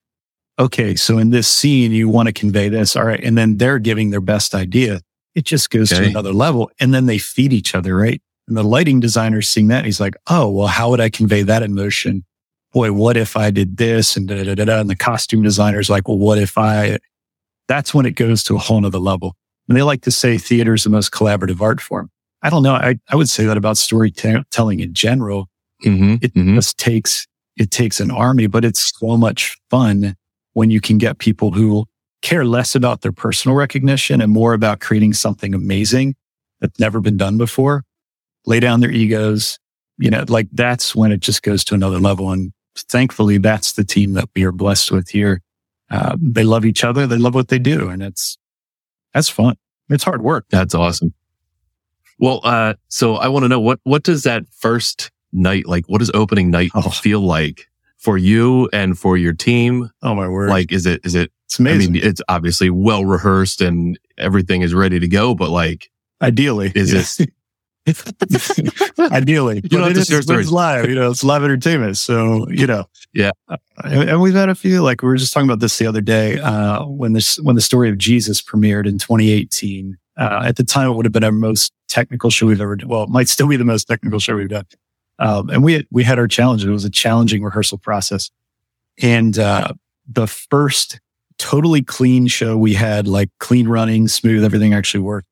[0.60, 0.96] Okay.
[0.96, 2.96] So in this scene, you want to convey this.
[2.96, 3.24] All right.
[3.24, 5.02] And then they're giving their best idea.
[5.36, 7.96] It just goes to another level and then they feed each other.
[7.96, 8.22] Right.
[8.48, 11.62] And the lighting designer seeing that, he's like, Oh, well, how would I convey that
[11.62, 12.26] emotion?
[12.74, 14.80] Boy, what if I did this and da da da da?
[14.80, 16.98] And the costume designer's like, well, what if I,
[17.68, 19.36] that's when it goes to a whole nother level.
[19.68, 22.10] And they like to say theater is the most collaborative art form.
[22.42, 22.74] I don't know.
[22.74, 25.50] I, I would say that about storytelling in general.
[25.86, 26.24] Mhm.
[26.24, 26.56] It Mhm.
[26.56, 30.16] just takes, it takes an army, but it's so much fun
[30.58, 31.86] when you can get people who
[32.24, 36.16] care less about their personal recognition and more about creating something amazing
[36.60, 37.84] that's never been done before,
[38.48, 39.60] lay down their egos.
[40.00, 42.32] You know, like that's when it just goes to another level.
[42.32, 45.42] And thankfully, that's the team that we are blessed with here.
[45.92, 47.06] Uh, they love each other.
[47.06, 47.90] They love what they do.
[47.90, 48.40] And it's,
[49.14, 49.58] that's fun.
[49.92, 50.46] It's hard work.
[50.50, 51.14] That's awesome.
[52.18, 56.00] Well, uh, so I want to know what, what does that first night, like, what
[56.00, 56.90] does opening night Oh.
[56.90, 59.90] feel like for you and for your team?
[60.02, 60.50] Oh my word.
[60.50, 61.90] Like, is it, is it, it's amazing.
[61.90, 65.90] I mean, it's obviously well rehearsed and everything is ready to go, but like,
[66.22, 66.72] Ideally.
[66.76, 67.30] Is it?
[69.00, 69.62] Ideally.
[69.70, 71.98] You have it is- It's live, you know, it's live entertainment.
[71.98, 72.86] So, you know.
[73.14, 73.32] Yeah.
[73.48, 75.88] Uh, and, and we've had a few, like we were just talking about this the
[75.88, 79.98] other day, uh, when this, when the story of Jesus premiered in 2018.
[80.18, 82.90] Uh, at the time, it would have been our most technical show we've ever done.
[82.90, 84.66] Well, it might still be the most technical show we've done.
[85.20, 86.68] Um, and we, had, we had our challenges.
[86.68, 88.30] It was a challenging rehearsal process.
[89.02, 89.74] And, uh,
[90.10, 91.00] the first
[91.38, 95.28] totally clean show we had, like clean running, smooth, everything actually worked,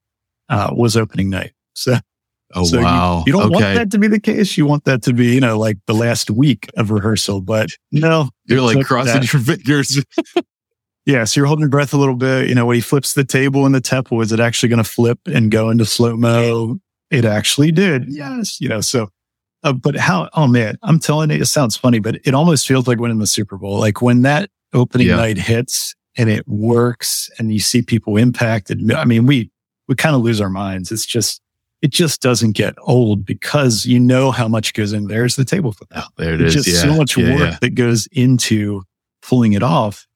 [0.49, 1.53] uh, was opening night.
[1.73, 1.95] So,
[2.53, 3.23] oh, so you- wow.
[3.25, 4.57] you, don't want that to be the case.
[4.57, 8.29] You want that to be, you know, like the last week of rehearsal, but no,
[8.45, 9.33] You're like crossing that.
[9.33, 10.03] your fingers.
[11.05, 11.23] Yeah.
[11.25, 12.49] So you're holding your breath a little bit.
[12.49, 14.89] You know, when he flips the table in the temple, is it actually going to
[14.89, 16.79] flip and go into slow mo?
[17.11, 18.05] It actually did.
[18.07, 18.59] Yes.
[18.59, 19.09] You know, so,
[19.65, 22.87] uh, but how, oh man, I'm telling you, it sounds funny, but it almost feels
[22.87, 23.77] like winning the Super Bowl.
[23.79, 25.17] Like when that opening Yeah.
[25.17, 28.89] night hits and it works and you see people impacted.
[28.93, 29.51] I mean, we,
[29.89, 30.91] we kind of lose our minds.
[30.91, 31.41] It's just,
[31.81, 35.07] it just doesn't get old because you know how much goes in.
[35.07, 35.89] There's the table flip.
[35.95, 36.63] Oh, there it It's is.
[36.65, 36.89] just yeah.
[36.91, 38.83] so much yeah, work that goes into
[39.21, 40.07] pulling it off.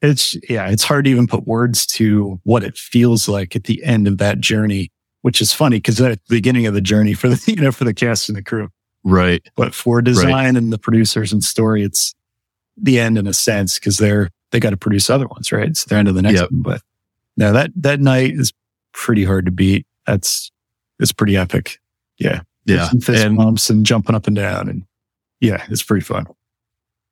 [0.00, 3.82] It's yeah, it's hard to even put words to what it feels like at the
[3.82, 7.28] end of that journey, which is funny because at the beginning of the journey for
[7.28, 8.68] the you know for the cast and the crew,
[9.04, 9.42] Right.
[9.56, 12.14] but for design and the producers and story, it's
[12.76, 15.68] the end in a sense because they're they got to produce other ones, right?
[15.68, 16.50] It's the end of the next Yep.
[16.50, 16.62] one.
[16.62, 16.82] But
[17.36, 18.52] no, that that night is
[18.92, 19.86] pretty hard to beat.
[20.06, 20.50] That's
[20.98, 21.78] it's pretty epic.
[22.18, 22.88] Yeah, Yeah.
[22.88, 24.84] Some fist And bumps and jumping up and down, and
[25.40, 26.26] yeah, it's pretty fun.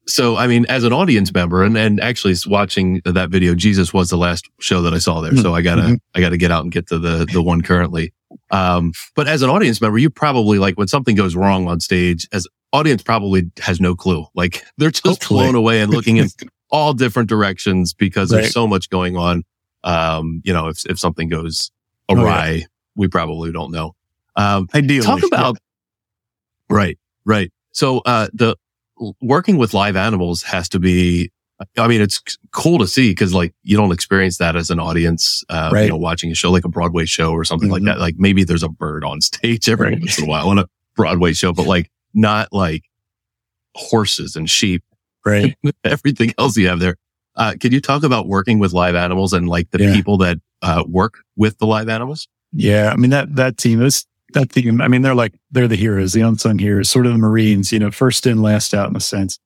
[0.09, 4.09] So, I mean, as an audience member and, and actually watching that video, Jesus was
[4.09, 5.37] the last show that I saw there.
[5.37, 5.99] So I gotta, Mhm.
[6.15, 8.13] I gotta get out and get to the, the one currently.
[8.51, 12.29] Um, but as an audience member, you probably like when something goes wrong on stage
[12.33, 14.27] as audience probably has no clue.
[14.35, 15.45] Like they're just Hopefully.
[15.45, 16.29] blown away and looking in
[16.71, 18.43] all different directions because Right.
[18.43, 19.43] there's so much going on.
[19.85, 21.71] Um, you know, if, if something goes
[22.09, 22.23] Oh, yeah.
[22.23, 23.95] awry, we probably don't know.
[24.37, 25.57] Um, Ideally, talk about
[26.69, 28.57] right right so uh the
[29.21, 31.31] working with live animals has to be
[31.79, 32.21] i mean it's
[32.53, 35.83] cool to see because like you don't experience that as an audience uh Right.
[35.85, 37.87] you know watching a show like a broadway show or something like Mhm.
[37.87, 40.01] that like maybe there's a bird on stage every Right.
[40.01, 42.83] once in a while on a broadway show but like not like
[43.75, 44.83] horses and sheep
[45.25, 45.57] right.
[45.85, 46.97] everything else you have there
[47.37, 49.95] uh can you talk about working with live animals and like the Yeah.
[49.95, 54.07] people that uh work with the live animals Yeah, I mean that that team is
[54.35, 54.81] that team.
[54.81, 57.73] I mean they're like they're the heroes, the unsung heroes, sort of the Marines.
[57.73, 59.39] You know, first in, last out in a sense.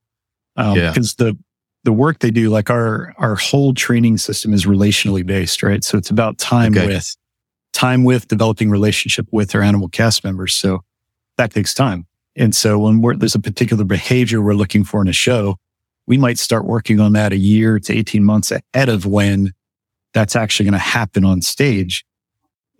[0.57, 0.91] Um, Yeah.
[0.91, 1.37] Because the
[1.85, 5.83] the work they do, like our our whole training system is relationally based, right?
[5.85, 6.87] So it's about time Okay.
[6.87, 7.17] with
[7.73, 10.55] time with developing relationship with our animal cast members.
[10.55, 10.81] So
[11.37, 12.07] that takes time.
[12.37, 15.57] And so when we're, there's a particular behavior we're looking for in a show,
[16.07, 19.53] we might start working on that a year to 18 months ahead of when
[20.13, 22.05] that's actually going to happen on stage.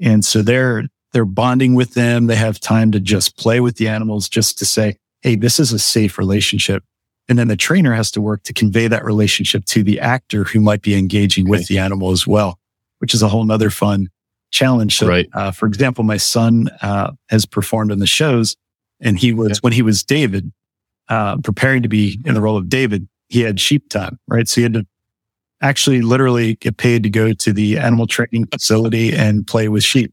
[0.01, 2.27] And so they're, they're bonding with them.
[2.27, 5.73] They have time to just play with the animals, just to say, Hey, this is
[5.73, 6.83] a safe relationship.
[7.29, 10.61] And then the trainer has to work to convey that relationship to the actor who
[10.61, 12.59] might be engaging with the animal as well,
[12.99, 14.09] which is a whole nother fun
[14.51, 14.97] challenge.
[14.99, 15.29] So, Right.
[15.35, 18.57] uh, for example, my son, uh, has performed in the shows
[19.01, 19.57] and he was, Yeah.
[19.61, 20.51] when he was David,
[21.09, 24.49] uh, preparing to be in the role of David, he had sheep time, right?
[24.49, 24.87] So he had to
[25.61, 30.13] actually literally get paid to go to the animal training facility and play with sheep.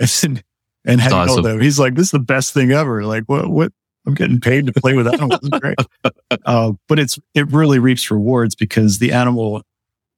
[0.00, 0.42] And,
[0.84, 1.46] and had awesome.
[1.46, 3.04] him, he's like, this is the best thing ever.
[3.04, 3.72] Like, what, what?
[4.06, 5.40] I'm getting paid to play with animals.
[5.42, 5.78] It's great.
[6.44, 9.62] uh, but it's, it really reaps rewards because the animal,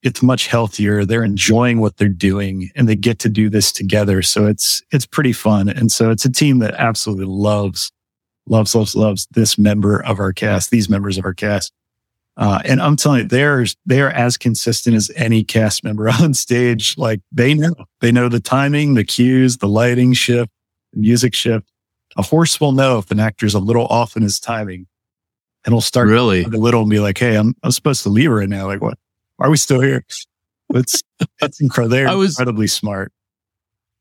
[0.02, 1.04] it's much healthier.
[1.04, 4.22] They're enjoying what they're doing and they get to do this together.
[4.22, 5.68] So it's, it's pretty fun.
[5.68, 7.92] And so it's a team that absolutely loves,
[8.48, 11.72] loves, loves, loves this member of our cast, these members of our cast.
[12.38, 16.96] Uh, and I'm telling you, they're, they're as consistent as any cast member on stage.
[16.98, 20.50] Like they know, they know the timing, the cues, the lighting shift,
[20.92, 21.66] the music shift.
[22.18, 24.86] A horse will know if an actor's a little off in his timing
[25.64, 28.30] and he'll start really a little and be like, Hey, I'm, I'm supposed to leave
[28.30, 28.66] right now.
[28.66, 28.98] Like what?
[29.36, 30.04] Why are we still here?
[30.70, 31.02] That's
[31.42, 31.90] it's incredible.
[31.96, 33.12] They're I was- incredibly smart.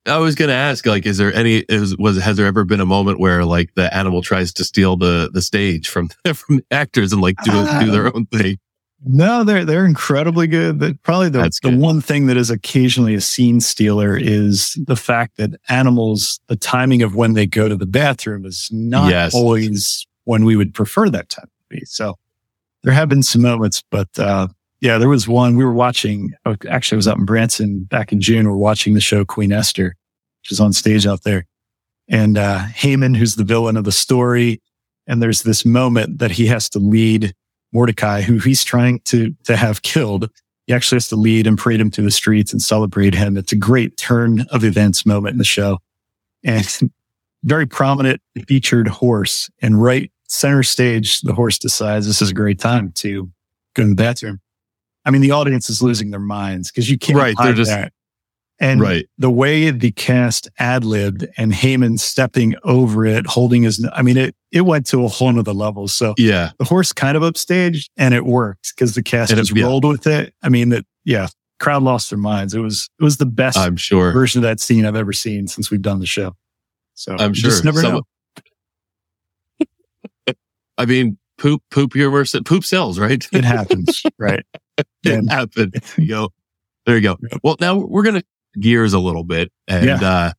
[0.08, 2.80] I was going to ask, like, is there any, is, was, has there ever been
[2.80, 7.12] a moment where like the animal tries to steal the, the stage from, from actors
[7.12, 8.58] and like do, do their own thing?
[9.08, 10.80] No, they're they're incredibly good.
[10.80, 11.80] But probably the, That's the good.
[11.80, 17.04] one thing that is occasionally a scene stealer is the fact that animals, the timing
[17.04, 19.36] of when they go to the bathroom is not Yes.
[19.36, 21.86] always when we would prefer that time to be.
[21.86, 22.16] So
[22.84, 24.48] there have been some moments, but uh,
[24.86, 26.32] yeah, there was one we were watching.
[26.46, 28.48] oh, Actually, I was out in Branson back in June.
[28.48, 29.96] We're watching the show Queen Esther,
[30.44, 31.48] which is on stage out there,
[32.08, 34.62] and uh, Haman, who's the villain of the story,
[35.08, 37.34] and there's this moment that he has to lead
[37.74, 40.30] Mordecai, who he's trying to to have killed.
[40.68, 43.38] He actually has to lead and parade him through the streets and celebrate him.
[43.38, 45.80] It's a great turn of events moment in the show,
[46.44, 46.80] and
[47.44, 49.50] very prominent featured horse.
[49.64, 53.32] And right center stage, the horse decides this is a great time to
[53.74, 54.42] go to the bathroom.
[55.06, 57.72] I mean, the audience is losing their minds because you can't Right, they're hide just-
[57.72, 57.92] that.
[58.58, 59.06] And right.
[59.18, 64.16] the way the cast ad libbed and Haman stepping over it, holding his, I mean,
[64.16, 65.90] it, it went to a whole nother level.
[65.90, 66.52] So Yeah.
[66.58, 69.66] the horse kind of upstaged and it worked because the cast And it- just yeah.
[69.66, 70.34] rolled with it.
[70.42, 71.28] I mean, that, yeah,
[71.60, 72.54] crowd lost their minds.
[72.54, 74.14] It was, it was the best I'm sure.
[74.14, 76.34] version of that scene I've ever seen since we've done the show.
[76.94, 77.50] So I'm sure.
[77.50, 78.04] just never Some-
[79.60, 79.66] know.
[80.78, 83.28] I mean, poop, poop humor, poop sells, right?
[83.34, 84.02] It happens.
[84.18, 84.46] right.
[85.04, 85.76] it happened.
[86.08, 86.30] Go.
[86.86, 87.18] There you go.
[87.44, 89.96] Well, now we're going to gears a little bit and, Yeah.
[90.08, 90.32] uh,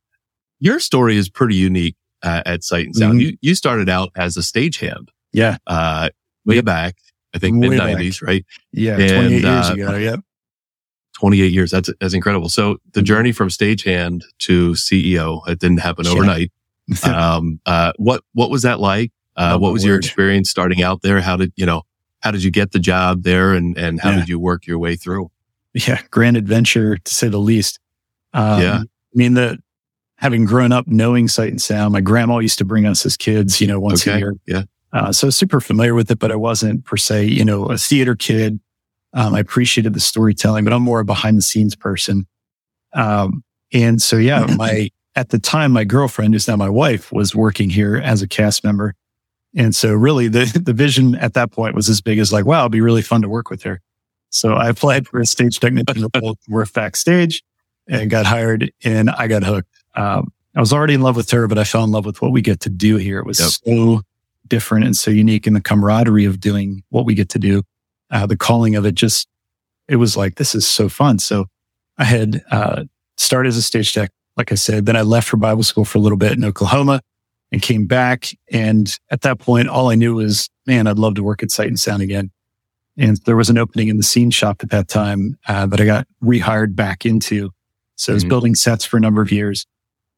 [0.59, 3.19] your story is pretty unique, uh, at Sight and Sound.
[3.19, 3.21] Mhm.
[3.21, 5.57] You, you started out as a stagehand, Yeah.
[5.67, 6.07] uh,
[6.45, 6.95] way back,
[7.35, 8.45] I think mid nineties, right?
[8.71, 8.93] Yeah.
[8.97, 9.95] And, 28 years uh, ago.
[9.97, 10.19] Yep.
[11.19, 11.71] 28 years.
[11.71, 12.47] That's, that's incredible.
[12.47, 13.05] So the Mhm.
[13.05, 16.11] journey from stagehand to CEO, it didn't happen Yeah.
[16.11, 16.51] overnight.
[17.03, 19.11] um, uh, what, what was that like?
[19.35, 21.19] Uh, Oh, what was your experience starting out there?
[21.19, 21.81] How did, you know,
[22.21, 24.17] how did you get the job there and, and how Yeah.
[24.19, 25.29] did you work your way through?
[25.73, 27.79] yeah, grand adventure to say the least.
[28.33, 28.77] Um, Yeah.
[28.79, 29.59] I mean, the
[30.15, 33.61] having grown up knowing sight and sound, my grandma used to bring us as kids,
[33.61, 34.33] you know, once a year.
[34.47, 34.63] Yeah.
[34.91, 38.15] Uh, so super familiar with it, but I wasn't per se, you know, a theater
[38.15, 38.59] kid.
[39.13, 42.25] Um, I appreciated the storytelling, but I'm more a behind the scenes person.
[42.93, 47.35] Um, and so, yeah, my, at the time, my girlfriend, who's now my wife, was
[47.35, 48.95] working here as a cast member.
[49.57, 52.61] And so really the, the vision at that point was as big as like, wow,
[52.61, 53.81] it'd be really fun to work with her.
[54.29, 57.43] So I applied for a stage technician role work backstage
[57.87, 59.69] and got hired and I got hooked.
[59.95, 62.31] Um, I was already in love with her, but I fell in love with what
[62.31, 63.19] we get to do here.
[63.19, 63.49] It was yep.
[63.49, 64.01] so
[64.47, 67.63] different and so unique in the camaraderie of doing what we get to do.
[68.09, 69.27] Uh, the calling of it just,
[69.87, 71.19] it was like, this is so fun.
[71.19, 71.45] So
[71.97, 72.83] I had, uh,
[73.17, 75.97] started as a stage tech, like I said, then I left for Bible school for
[75.97, 77.01] a little bit in Oklahoma
[77.51, 78.29] and came back.
[78.51, 81.67] And at that point, all I knew was, man, I'd love to work at Sight
[81.67, 82.31] and Sound again.
[82.97, 85.85] And there was an opening in the scene shop at that time uh, that I
[85.85, 87.51] got rehired back into.
[87.95, 88.29] So I was mm-hmm.
[88.29, 89.65] building sets for a number of years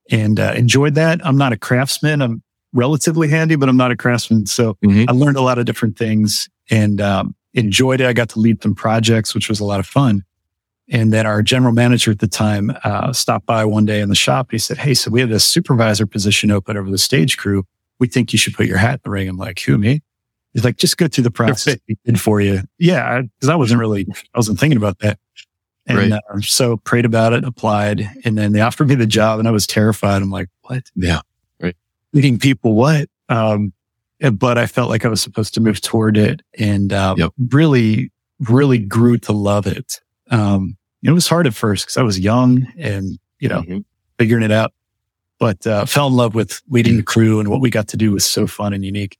[0.10, 1.26] and uh, enjoyed that.
[1.26, 2.22] I'm not a craftsman.
[2.22, 2.42] I'm
[2.74, 4.46] relatively handy, but I'm not a craftsman.
[4.46, 5.06] So mm-hmm.
[5.08, 8.08] I learned a lot of different things and um, enjoyed it.
[8.08, 10.24] I got to lead some projects, which was a lot of fun.
[10.91, 14.15] And then our general manager at the time uh, stopped by one day in the
[14.15, 14.49] shop.
[14.52, 17.63] He said, Hey, so we have this supervisor position open over the stage crew.
[17.99, 19.30] We think you should put your hat in the ring.
[19.30, 20.02] I'm like, who, me?
[20.54, 22.62] He's like, just go through the process we did for you.
[22.80, 23.21] Yeah.
[23.39, 25.19] Cause I wasn't really, I wasn't thinking about that.
[25.86, 26.12] And right.
[26.12, 29.52] uh, so prayed about it, applied, and then they offered me the job and I
[29.52, 30.21] was terrified.
[30.21, 30.84] I'm like, what?
[30.95, 31.21] Yeah.
[31.60, 31.75] Right.
[32.13, 33.10] Meeting people, what?
[33.28, 33.73] Um,
[34.34, 37.32] but I felt like I was supposed to move toward it and, um, yep.
[37.52, 39.99] really, really grew to love it.
[40.32, 43.80] Um, it was hard at first because I was young and, you know, mm-hmm.
[44.18, 44.74] figuring it out,
[45.40, 48.12] but, uh, fell in love with leading the crew and what we got to do
[48.12, 49.18] was so fun and unique.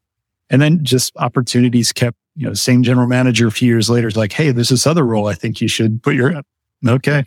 [0.50, 4.18] And then just opportunities kept, you know, same general manager a few years later is
[4.18, 5.28] like, Hey, there's this other role.
[5.28, 6.42] I think you should put your,
[6.88, 7.24] okay.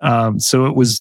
[0.00, 1.00] Um, so it was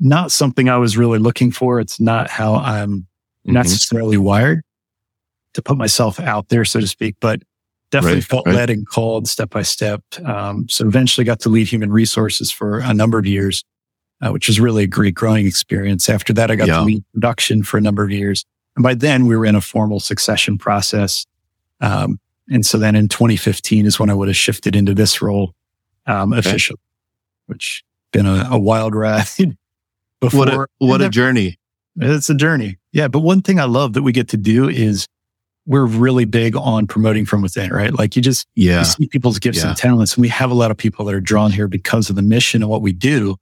[0.00, 1.80] not something I was really looking for.
[1.80, 3.52] It's not how I'm mm-hmm.
[3.52, 4.62] necessarily wired
[5.54, 7.42] to put myself out there, so to speak, but
[7.94, 8.56] definitely right, felt right.
[8.56, 10.02] led and called step by step.
[10.24, 13.64] Um, so eventually got to lead human resources for a number of years,
[14.20, 16.08] uh, which was really a great growing experience.
[16.08, 16.78] After that, I got yeah.
[16.78, 18.44] to lead production for a number of years.
[18.76, 21.24] And by then we were in a formal succession process.
[21.80, 22.18] Um,
[22.50, 25.54] and so then in 2015 is when I would have shifted into this role,
[26.06, 26.40] um, okay.
[26.40, 26.80] officially,
[27.46, 29.26] which been a, a wild ride
[30.20, 30.38] before.
[30.38, 31.58] What a, what a journey.
[31.96, 32.78] It's a journey.
[32.92, 33.06] Yeah.
[33.06, 35.06] But one thing I love that we get to do is
[35.66, 37.92] we're really big on promoting from within, right?
[37.92, 38.80] Like you just yeah.
[38.80, 39.68] you see people's gifts yeah.
[39.68, 40.14] and talents.
[40.14, 42.62] And we have a lot of people that are drawn here because of the mission
[42.62, 43.36] and what we do.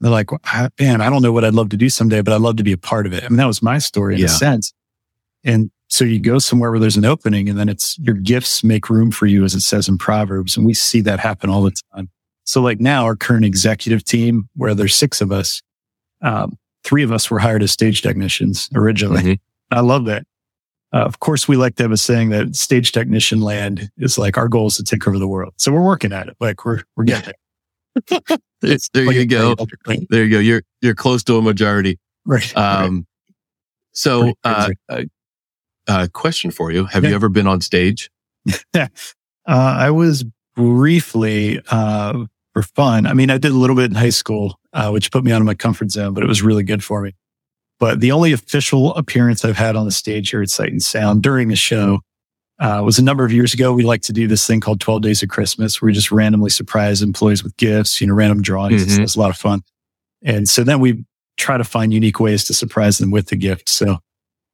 [0.00, 0.30] They're like,
[0.78, 2.72] man, I don't know what I'd love to do someday, but I'd love to be
[2.72, 3.24] a part of it.
[3.24, 4.26] I mean, that was my story in yeah.
[4.26, 4.72] a sense.
[5.42, 8.90] And so you go somewhere where there's an opening and then it's your gifts make
[8.90, 10.56] room for you, as it says in Proverbs.
[10.56, 12.10] And we see that happen all the time.
[12.44, 15.62] So like now our current executive team, where there's six of us,
[16.22, 19.22] um, three of us were hired as stage technicians originally.
[19.22, 19.78] Mm-hmm.
[19.78, 20.26] I love that.
[20.96, 24.38] Uh, of course, we like to have a saying that stage technician land is like
[24.38, 25.52] our goal is to take over the world.
[25.58, 26.36] So we're working at it.
[26.40, 27.34] Like we're we're getting
[28.08, 28.20] there.
[28.62, 29.56] there like you go.
[30.08, 30.38] There you go.
[30.38, 31.98] You're you're close to a majority.
[32.24, 32.56] Right.
[32.56, 32.94] Um.
[32.94, 33.04] Right.
[33.92, 35.02] So, uh, uh,
[35.86, 37.10] uh, question for you: Have yeah.
[37.10, 38.10] you ever been on stage?
[38.74, 38.88] uh,
[39.46, 43.04] I was briefly uh, for fun.
[43.06, 45.42] I mean, I did a little bit in high school, uh, which put me out
[45.42, 47.12] of my comfort zone, but it was really good for me.
[47.78, 51.22] But the only official appearance I've had on the stage here at Sight and Sound
[51.22, 52.00] during a show
[52.58, 53.72] uh, was a number of years ago.
[53.72, 56.50] We like to do this thing called 12 Days of Christmas, where we just randomly
[56.50, 58.86] surprise employees with gifts, you know, random drawings.
[58.86, 59.02] Mm-hmm.
[59.02, 59.62] It's, a lot of fun.
[60.22, 61.04] And so then we
[61.36, 63.68] try to find unique ways to surprise them with the gift.
[63.68, 63.98] So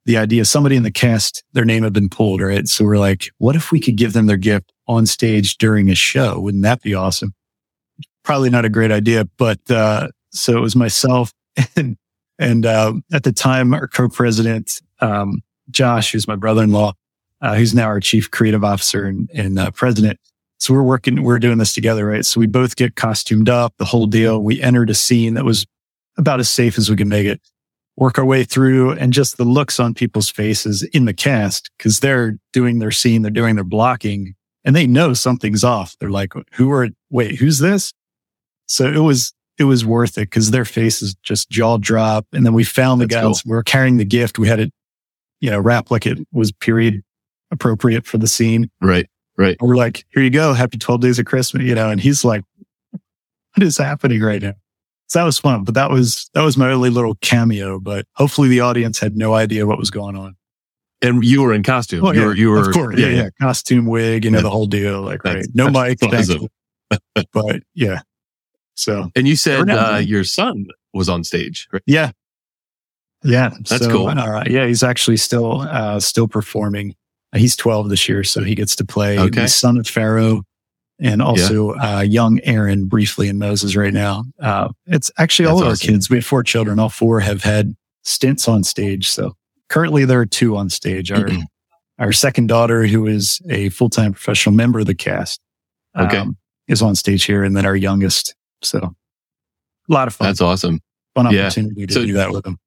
[0.05, 2.67] the idea, somebody in the cast, their name had been pulled, right?
[2.67, 5.95] So we're like, what if we could give them their gift on stage during a
[5.95, 6.39] show?
[6.41, 7.33] Wouldn't that be awesome?
[8.23, 11.31] Probably not a great idea, but, uh, so it was myself
[11.77, 11.95] and
[12.43, 16.93] and uh, at the time, our co-president, um, Josh, who's my brother-in-law,
[17.41, 20.19] uh, who's now our chief creative officer and, and uh, president.
[20.59, 22.25] So we're working, we're doing this together, right?
[22.25, 24.41] So we both get costumed up, the whole deal.
[24.41, 25.65] We entered a scene that was
[26.17, 27.41] about as safe as we can make it.
[27.95, 31.99] Work our way through and just the looks on people's faces in the cast because
[31.99, 35.95] they're doing their scene, they're doing their blocking, and they know something's off.
[35.99, 36.89] They're like, "Who are?
[37.11, 37.93] Wait, who's this?"
[38.65, 42.27] So it was it was worth it because their faces just jaw drop.
[42.33, 43.41] And then we found the That's guys.
[43.41, 43.51] Cool.
[43.51, 44.37] We were carrying the gift.
[44.37, 44.71] We had it,
[45.39, 47.01] you know, wrapped like it was period
[47.49, 48.69] appropriate for the scene.
[48.81, 49.07] Right.
[49.37, 49.57] Right.
[49.59, 50.53] And we're like, here you go.
[50.53, 52.43] Happy 12 days of Christmas, you know, and he's like,
[52.91, 54.53] what is happening right now?
[55.07, 58.47] So that was fun, but that was, that was my only little cameo, but hopefully
[58.47, 60.35] the audience had no idea what was going on.
[61.01, 62.05] And you were in costume.
[62.05, 62.97] Oh, you yeah, were, you were, of course.
[62.97, 63.23] Yeah, yeah.
[63.23, 63.29] yeah.
[63.41, 65.01] Costume wig, you know, the whole deal.
[65.01, 65.45] Like, right.
[65.53, 65.99] No mic.
[67.33, 68.01] but yeah.
[68.75, 71.83] So, and you said uh, your son was on stage, right?
[71.85, 72.11] Yeah,
[73.23, 74.07] yeah, that's so, cool.
[74.07, 76.95] Uh, yeah, he's actually still uh, still performing.
[77.35, 79.41] He's 12 this year, so he gets to play okay.
[79.41, 80.43] the son of Pharaoh
[80.99, 81.97] and also yeah.
[81.97, 84.25] uh, young Aaron briefly in Moses right now.
[84.39, 85.89] Uh, it's actually That's all of awesome.
[85.89, 86.09] our kids.
[86.09, 86.79] We have four children.
[86.79, 89.09] All four have had stints on stage.
[89.09, 89.35] So
[89.69, 91.11] currently there are two on stage.
[91.11, 91.27] Our,
[91.97, 95.41] our second daughter, who is a full time professional member of the cast,
[95.97, 96.17] okay.
[96.17, 97.43] Um, is on stage here.
[97.43, 98.95] And then our youngest so
[99.89, 100.27] a lot of fun.
[100.27, 100.79] That's awesome.
[101.15, 101.85] Fun opportunity yeah.
[101.87, 102.57] to so, do that with them.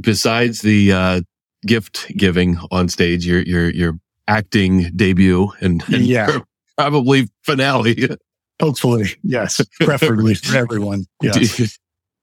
[0.00, 1.20] besides the uh,
[1.66, 3.98] gift giving on stage, your your your
[4.28, 6.38] acting debut and, and Yeah.
[6.76, 8.08] probably finale.
[8.60, 11.06] Hopefully, yes, preferably for everyone.
[11.20, 11.58] Do, Yes.
[11.58, 11.66] you,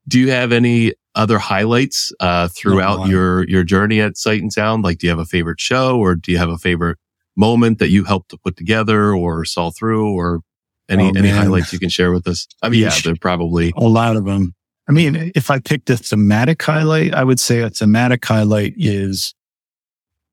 [0.08, 4.84] do you have any other highlights uh, throughout your your journey at Sight and Sound?
[4.84, 6.98] Like, do you have a favorite show, or do you have a favorite
[7.38, 10.42] moment that you helped to put together, or saw through, or
[10.90, 12.48] any Oh, any highlights you can share with us?
[12.62, 14.54] I mean, yeah, they're probably a lot of them.
[14.88, 19.34] I mean, if I picked a thematic highlight, I would say a thematic highlight is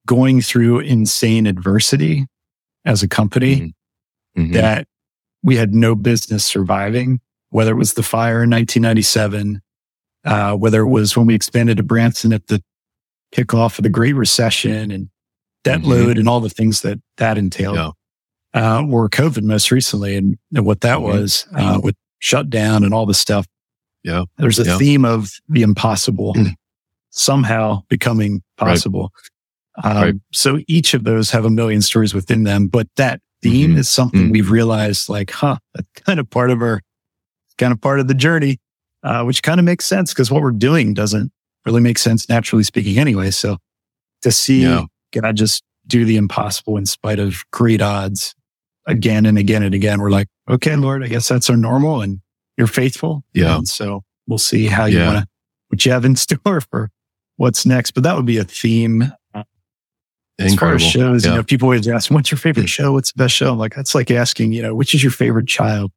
[0.07, 2.27] going through insane adversity
[2.85, 3.73] as a company
[4.37, 4.53] Mhm.
[4.53, 4.87] that
[5.43, 9.61] we had no business surviving, whether it was the fire in 1997,
[10.25, 12.63] uh, whether it was when we expanded to Branson at the
[13.35, 15.09] kickoff of the Great Recession and
[15.65, 15.87] debt Mhm.
[15.87, 17.77] load and all the things that that entailed.
[17.77, 17.91] Yeah.
[18.55, 23.07] Uh, or COVID most recently and, and what that was, uh, with shutdown and all
[23.07, 23.47] the stuff.
[24.05, 24.25] Yeah.
[24.37, 24.79] There's a Yeah.
[24.79, 26.55] theme of the impossible Mm.
[27.11, 28.69] somehow becoming Right.
[28.69, 29.11] possible.
[29.83, 30.15] Um, Right.
[30.33, 33.79] So each of those have a million stories within them, but that theme Mhm.
[33.79, 34.33] is something Mm.
[34.33, 36.83] we've realized like, huh, that's kind of part of our,
[37.59, 38.59] kind of part of the journey,
[39.03, 41.33] uh, which kind of makes sense because what we're doing doesn't
[41.65, 43.31] really make sense naturally speaking anyway.
[43.31, 43.57] So
[44.23, 44.85] to see Yeah.
[45.23, 48.35] I just do the impossible in spite of great odds
[48.87, 52.21] again and again and again, we're like, okay, Lord, I guess that's our normal and
[52.57, 53.25] you're faithful.
[53.33, 53.57] Yeah.
[53.57, 55.07] And so we'll see how you Yeah.
[55.13, 55.29] want to,
[55.69, 56.91] what you have in store for
[57.37, 57.93] what's next.
[57.93, 59.13] But that would be a theme
[60.39, 62.93] as far as shows, you know, people always ask, what's your favorite show?
[62.93, 63.53] What's the best show?
[63.53, 65.93] I'm like, that's like asking, you know, which is your favorite child?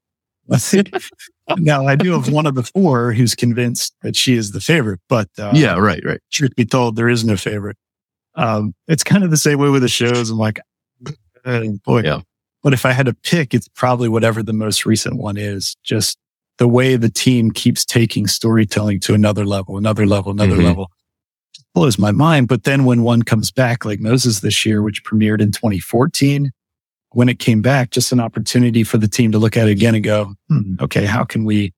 [1.58, 5.00] now, I do have one of the four who's convinced that she is the favorite,
[5.10, 6.20] but uh, yeah, right, right.
[6.32, 7.78] truth be told, there is no favorite.
[8.36, 10.30] Um, it's kind of the same way with the shows.
[10.30, 10.60] I'm like,
[11.46, 12.04] uh, boy.
[12.04, 12.22] Yeah.
[12.66, 15.78] But if I had to pick, it's probably whatever the most recent one is.
[15.84, 16.18] Just
[16.58, 20.64] the way the team keeps taking storytelling to another level, another level, another Mhm.
[20.64, 20.88] level.
[21.76, 22.48] Blows my mind.
[22.48, 26.50] But then when one comes back, like Moses this year, which premiered in 2014,
[27.12, 29.94] when it came back, just an opportunity for the team to look at it again
[29.94, 31.72] and go, hmm, okay, how can we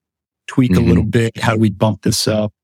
[0.46, 0.78] tweak Mhm.
[0.78, 1.36] a little bit?
[1.36, 2.54] How do we bump this up?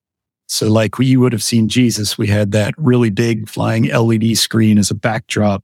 [0.48, 4.78] So like you would have seen Jesus, we had that really big flying LED screen
[4.78, 5.62] as a backdrop.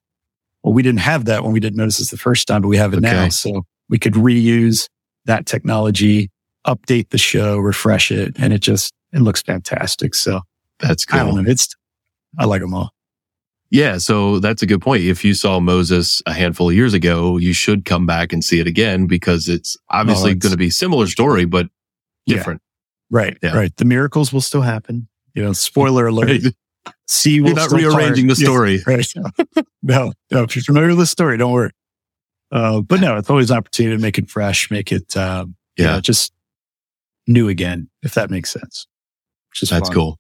[0.62, 2.92] Well, we didn't have that when we did Moses the first time, but we have
[2.94, 3.28] it now.
[3.30, 4.86] So we could reuse
[5.24, 6.30] that technology,
[6.66, 10.14] update the show, refresh it, and it just, it looks fantastic.
[10.14, 10.40] So
[10.78, 11.42] That's I don't cool.
[11.42, 11.50] know.
[11.50, 11.68] It's,
[12.38, 12.90] I like them all.
[13.72, 15.04] Yeah, so that's a good point.
[15.04, 18.58] If you saw Moses a handful of years ago, you should come back and see
[18.58, 21.68] it again because it's obviously it's- going to be similar story, but
[22.26, 22.36] Yeah.
[22.36, 22.62] different.
[23.10, 23.38] Right.
[23.42, 23.56] Yeah.
[23.56, 23.74] Right.
[23.76, 25.08] The miracles will still happen.
[25.34, 26.28] You know, spoiler alert.
[26.28, 26.54] Right?
[27.06, 28.36] See, will You're not rearranging part.
[28.38, 28.48] the Yeah.
[28.48, 28.82] story.
[28.86, 29.06] Right.
[29.82, 31.70] no, no, if you're familiar with the story, don't worry.
[32.52, 35.84] Uh, but no, it's always an opportunity to make it fresh, make it, um, you
[35.84, 35.92] Yeah.
[35.94, 36.32] know, just
[37.26, 38.86] new again, if that makes sense.
[39.50, 39.94] Which is That's fun.
[39.94, 40.18] cool.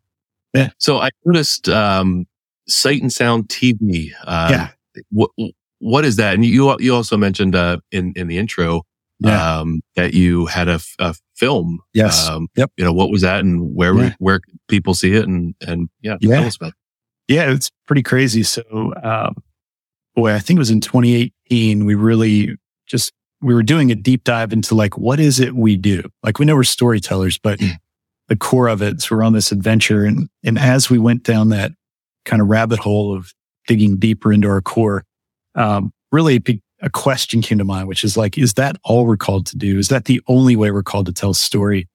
[0.54, 0.70] Yeah.
[0.78, 2.26] So I noticed um,
[2.68, 4.10] Sight and Sound TV.
[4.24, 4.68] Uh, Yeah.
[5.10, 5.30] What
[5.78, 6.34] what is that?
[6.34, 8.82] And you you also mentioned uh, in in the intro
[9.22, 9.58] Yeah.
[9.60, 10.80] um, that you had a
[11.36, 11.80] film.
[11.94, 12.26] Yes.
[12.28, 12.72] Um, Yep.
[12.76, 14.14] You know what was that, and where Yeah.
[14.18, 16.36] where people see it, and and yeah, Yeah.
[16.36, 16.68] tell us about.
[17.28, 17.34] It.
[17.34, 18.42] Yeah, it's pretty crazy.
[18.42, 18.62] So,
[19.02, 19.34] um,
[20.16, 21.84] boy, I think it was in 2018.
[21.84, 22.56] We really
[22.88, 26.02] just, we were doing a deep dive into like, what is it we do?
[26.24, 27.76] Like we know we're storytellers, but Mm.
[28.28, 29.00] the core of it.
[29.00, 30.04] So we're on this adventure.
[30.04, 31.70] And, and as we went down that
[32.24, 33.32] kind of rabbit hole of
[33.68, 35.04] digging deeper into our core,
[35.54, 39.16] um, really be- a question came to mind, which is like, is that all we're
[39.16, 39.78] called to do?
[39.78, 41.88] Is that the only way we're called to tell a story?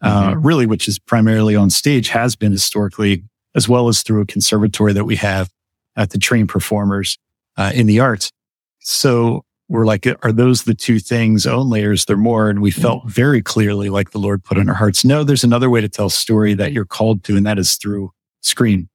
[0.00, 3.22] Uh, really, which is primarily on stage has been historically
[3.54, 5.48] as well as through a conservatory that we have
[5.94, 7.18] at the train performers
[7.56, 8.32] uh, in the arts.
[8.80, 12.50] So we're like, are those the two things only, or is there more?
[12.50, 15.70] And we felt very clearly like the Lord put in our hearts, no, there's another
[15.70, 18.10] way to tell a story that you're called to, and that is through
[18.40, 18.88] screen,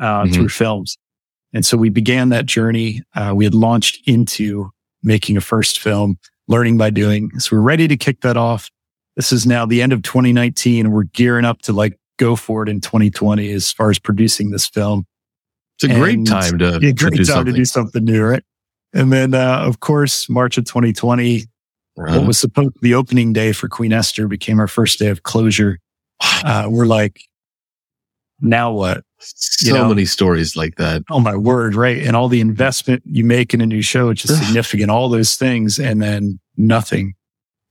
[0.00, 0.34] uh, Mhm.
[0.34, 0.96] through films.
[1.52, 3.02] And so we began that journey.
[3.14, 4.70] Uh, we had launched into
[5.08, 7.30] making a first film, learning by doing.
[7.40, 8.70] So we're ready to kick that off.
[9.16, 10.86] This is now the end of 2019.
[10.86, 14.50] and We're gearing up to like go for it in 2020 as far as producing
[14.52, 15.04] this film.
[15.80, 17.54] It's a great time to, Yeah, to great do time something.
[17.54, 18.42] to do something new, right?
[18.92, 21.42] And then, uh, of course, March of 2020,
[21.98, 22.18] Uh-huh.
[22.18, 25.08] what was supposed to be the opening day for Queen Esther became our first day
[25.08, 25.78] of closure.
[26.44, 27.20] Uh, we're like,
[28.40, 29.04] now what?
[29.20, 31.02] so know- many stories like that.
[31.10, 31.98] Oh my word, right?
[32.06, 35.34] And all the investment you make in a new show, which is significant, all those
[35.34, 37.14] things, and then nothing.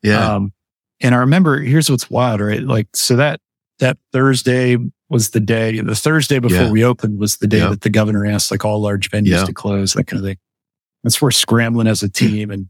[0.04, 0.36] Yeah.
[0.36, 0.52] Um,
[1.00, 2.62] and I remember, here's what's wild, right?
[2.62, 3.40] Like, so that,
[3.80, 4.78] that Thursday
[5.10, 6.72] was the day, the Thursday before Yeah.
[6.72, 7.70] we opened was the day Yeah.
[7.70, 9.46] that the governor asked like all large venues Yeah.
[9.46, 10.38] to close, that kind of thing.
[11.04, 12.68] That's where scrambling as a team and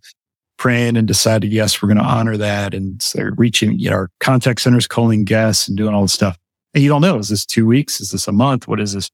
[0.58, 2.74] praying and decided, yes, we're going to honor that.
[2.76, 6.38] And so reaching, you know, our contact centers, calling guests and doing all this stuff.
[6.74, 8.02] And you don't know, is this two weeks?
[8.02, 8.68] Is this a month?
[8.68, 9.10] What is this?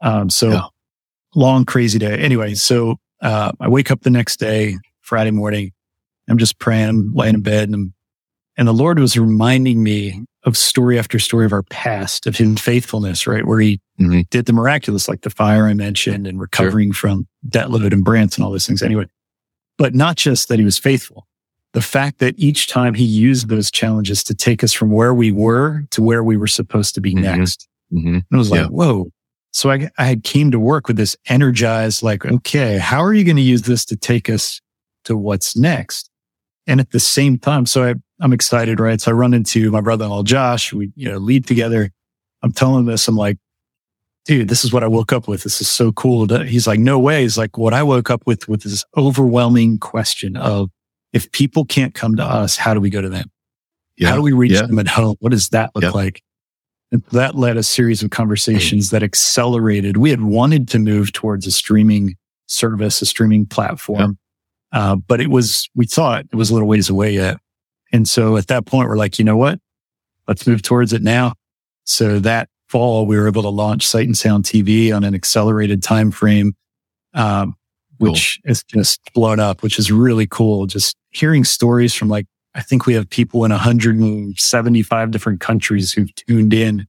[0.00, 0.62] Um, so yeah.
[1.34, 2.18] long, crazy day.
[2.18, 5.72] Anyway, so, uh, I wake up the next day, Friday morning.
[6.28, 7.92] I'm just praying, I'm laying in bed and,
[8.56, 12.60] and the Lord was reminding me of story after story of our past, of his
[12.60, 13.46] faithfulness, right?
[13.46, 14.22] Where he mm-hmm.
[14.30, 17.10] did the miraculous, like the fire I mentioned and recovering sure.
[17.10, 18.82] from debt load and Branson and all those things.
[18.82, 19.06] Anyway,
[19.78, 21.26] but not just that he was faithful.
[21.72, 25.30] The fact that each time he used those challenges to take us from where we
[25.30, 27.38] were to where we were supposed to be mm-hmm.
[27.38, 27.68] next.
[27.92, 28.14] Mm-hmm.
[28.14, 29.10] And it was like, whoa.
[29.52, 33.36] So I, I came to work with this energized, like, okay, how are you going
[33.36, 34.60] to use this to take us
[35.04, 36.10] to what's next?
[36.66, 39.00] And at the same time, so I, I'm excited, right?
[39.00, 40.72] So I run into my brother-in-law, Josh.
[40.72, 41.90] We, you know, lead together.
[42.42, 43.08] I'm telling this.
[43.08, 43.38] I'm like,
[44.24, 45.42] dude, this is what I woke up with.
[45.42, 46.26] This is so cool.
[46.44, 47.22] He's like, no way.
[47.22, 50.70] He's like, what I woke up with, with this overwhelming question of
[51.12, 53.30] if people can't come to us, how do we go to them?
[53.96, 54.08] Yeah.
[54.08, 54.62] How do we reach yeah.
[54.62, 55.16] them at home?
[55.20, 55.90] What does that look yeah.
[55.90, 56.22] like?
[56.92, 59.96] And that led a series of conversations that accelerated.
[59.96, 64.18] We had wanted to move towards a streaming service, a streaming platform.
[64.72, 67.36] Uh, but it was, we thought it was a little ways away yet.
[67.92, 69.60] And so at that point, we're like, you know what?
[70.26, 71.34] Let's move towards it now.
[71.84, 75.82] So that fall, we were able to launch Sight and Sound TV on an accelerated
[75.82, 76.54] time frame,
[77.14, 77.56] um,
[78.00, 78.50] which cool.
[78.50, 80.66] is just blown up, which is really cool.
[80.66, 86.12] Just hearing stories from like, I think we have people in 175 different countries who've
[86.14, 86.86] tuned in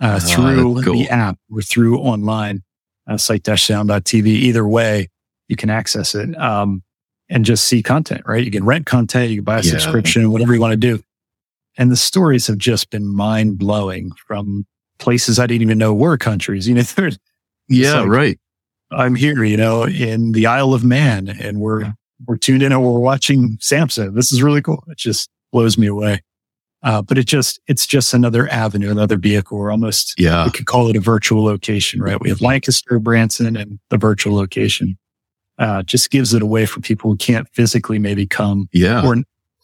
[0.00, 0.94] uh, ah, through cool.
[0.94, 2.62] the app or through online,
[3.06, 4.26] uh, sight-sound.tv.
[4.26, 5.08] Either way,
[5.48, 6.36] you can access it.
[6.38, 6.82] Um,
[7.28, 8.42] and just see content, right?
[8.42, 9.72] You can rent content, you can buy a yeah.
[9.72, 11.02] subscription, whatever you want to do.
[11.76, 14.66] And the stories have just been mind blowing from
[14.98, 16.66] places I didn't even know were countries.
[16.66, 17.18] You know, there's,
[17.68, 18.38] yeah, like, right.
[18.90, 21.92] I'm here, you know, in the Isle of Man and we're,
[22.26, 24.14] we're tuned in and we're watching Samson.
[24.14, 24.82] This is really cool.
[24.88, 26.22] It just blows me away.
[26.82, 29.58] Uh, but it just, it's just another avenue, another vehicle.
[29.58, 32.20] We're almost, yeah, we could call it a virtual location, right?
[32.20, 34.96] We have Lancaster, Branson and the virtual location
[35.58, 38.68] uh, just gives it away for people who can't physically maybe come.
[38.72, 39.04] Yeah.
[39.04, 39.16] Or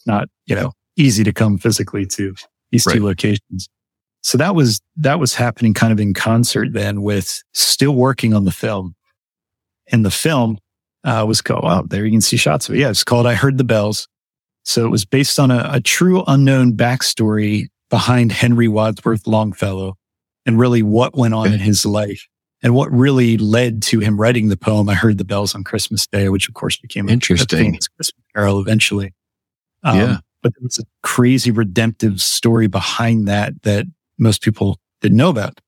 [0.07, 2.35] not, you know, easy to come physically to
[2.73, 2.97] these right.
[2.97, 3.69] two locations.
[4.23, 8.45] So that was, that was happening kind of in concert then with still working on
[8.45, 8.97] the film.
[9.91, 10.59] And the film,
[11.05, 12.79] uh, was called, wow, there you can see shots of it.
[12.79, 12.91] Yeah.
[12.91, 14.09] It's called I Heard the Bells.
[14.65, 19.97] So it was based on a, a true unknown backstory behind Henry Wadsworth Longfellow
[20.47, 22.27] and really what went on in his life.
[22.63, 26.07] And what really led to him writing the poem, I heard the bells on Christmas
[26.07, 29.13] Day, which of course became interesting a famous Christmas carol eventually.
[29.83, 30.17] Um, yeah.
[30.43, 33.85] But there was a crazy redemptive story behind that that
[34.19, 35.61] most people didn't know about.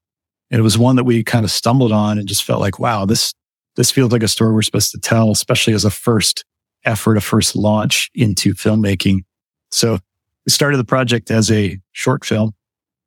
[0.51, 3.05] And it was one that we kind of stumbled on and just felt like, wow,
[3.05, 3.35] this,
[3.77, 6.45] this feels like a story we're supposed to tell, especially as a first
[6.85, 9.21] effort, a first launch into filmmaking.
[9.71, 9.99] So
[10.45, 12.55] we started the project as a short film.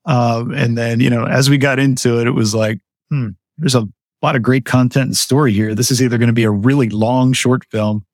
[0.06, 3.76] Um, and then, you know, as we got into it, it was like, hmm, there's
[3.76, 3.88] a
[4.22, 5.74] lot of great content and story here.
[5.76, 8.06] This is either going to be a really long short film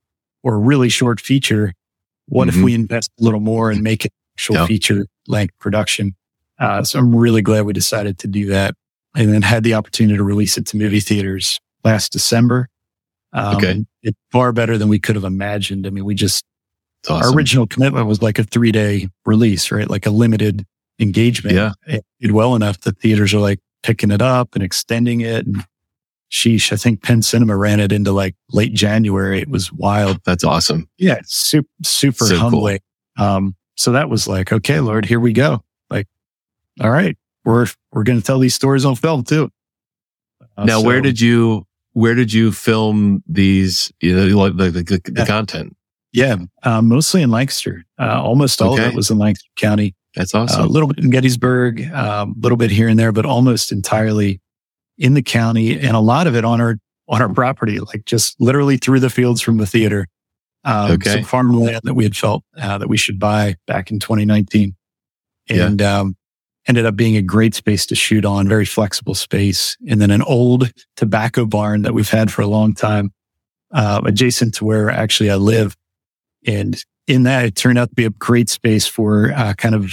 [0.43, 1.73] or a really short feature.
[2.27, 2.59] What mm-hmm.
[2.59, 4.67] if we invest a little more and make it actual yep.
[4.67, 6.15] feature length production?
[6.59, 8.75] Uh, so I'm really glad we decided to do that
[9.15, 12.67] and then had the opportunity to release it to movie theaters last December.
[13.31, 13.85] Um, okay.
[14.03, 15.87] It's far better than we could have imagined.
[15.87, 16.43] I mean, we just,
[17.07, 17.23] awesome.
[17.23, 19.89] our original commitment was like a three day release, right?
[19.89, 20.65] Like a limited
[20.99, 21.55] engagement.
[21.55, 21.71] Yeah.
[21.87, 25.45] It did well enough that theaters are like, picking it up and extending it.
[25.45, 25.63] And
[26.31, 29.39] sheesh, I think Penn Cinema ran it into like late January.
[29.39, 30.19] It was wild.
[30.25, 30.89] That's awesome.
[30.97, 31.19] Yeah.
[31.25, 32.79] Super, super so humbling.
[33.15, 33.27] Cool.
[33.27, 35.63] Um, so that was like, okay, Lord, here we go.
[35.91, 36.07] Like,
[36.81, 39.51] all right, we're, we're going to tell these stories on film too.
[40.57, 44.83] Uh, now, so, where did you, where did you film these, you know, the, the,
[44.83, 45.77] the, the content?
[46.11, 46.35] Yeah.
[46.61, 47.85] Uh, mostly in Lancaster.
[47.97, 48.83] Uh, almost all okay.
[48.83, 49.95] of it was in Lancaster County.
[50.13, 50.61] That's awesome.
[50.61, 53.71] Uh, a little bit in Gettysburg, a um, little bit here and there, but almost
[53.71, 54.41] entirely
[54.97, 56.75] in the county and a lot of it on our,
[57.07, 60.05] on our property, like just literally through the fields from the theater.
[60.65, 61.13] Um, okay.
[61.13, 64.75] Some farmland that we had felt uh, that we should buy back in 2019
[65.47, 65.99] and, yeah.
[65.99, 66.17] um,
[66.67, 69.77] ended up being a great space to shoot on, very flexible space.
[69.87, 73.11] And then an old tobacco barn that we've had for a long time,
[73.71, 75.75] uh, adjacent to where actually I live.
[76.47, 76.75] And
[77.07, 79.91] in that, it turned out to be a great space for uh, kind of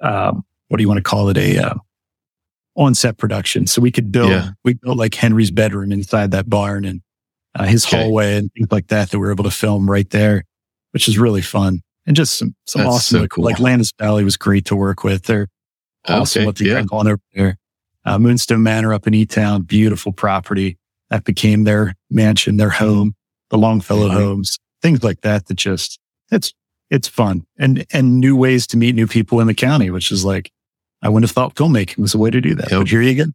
[0.00, 1.36] um, what do you want to call it?
[1.36, 1.74] A uh,
[2.74, 3.66] on-set production.
[3.66, 4.50] So we could build, yeah.
[4.64, 7.02] we built like Henry's bedroom inside that barn and
[7.54, 7.98] uh, his okay.
[7.98, 10.44] hallway and things like that that we were able to film right there,
[10.92, 13.20] which is really fun and just some some That's awesome.
[13.20, 13.44] So cool.
[13.44, 15.24] Like Landis Valley was great to work with.
[15.24, 15.48] They're
[16.08, 16.46] awesome okay.
[16.46, 16.80] what they yeah.
[16.80, 17.58] got going over there.
[18.04, 20.78] Uh, Moonstone Manor up in E Town, beautiful property
[21.10, 23.14] that became their mansion, their home,
[23.50, 24.18] the Longfellow mm-hmm.
[24.18, 25.46] homes, things like that.
[25.46, 26.00] That just
[26.30, 26.52] it's
[26.90, 30.26] it's fun and, and new ways to meet new people in the county, which is
[30.26, 30.50] like,
[31.00, 32.70] I wouldn't have thought filmmaking was the way to do that.
[32.70, 32.80] Yep.
[32.80, 33.30] But here you go.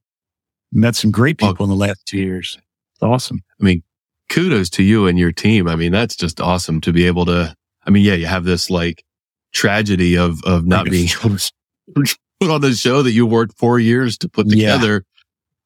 [0.72, 2.60] Met some great Well- people in the last two years.
[2.94, 3.40] It's awesome.
[3.60, 3.82] I mean,
[4.30, 5.68] kudos to you and your team.
[5.68, 7.56] I mean, that's just awesome to be able to,
[7.86, 9.04] I mean, yeah, you have this like
[9.54, 11.52] tragedy of, of not being able to
[11.96, 14.74] put on a show that you worked four years to put Yeah.
[14.74, 15.04] together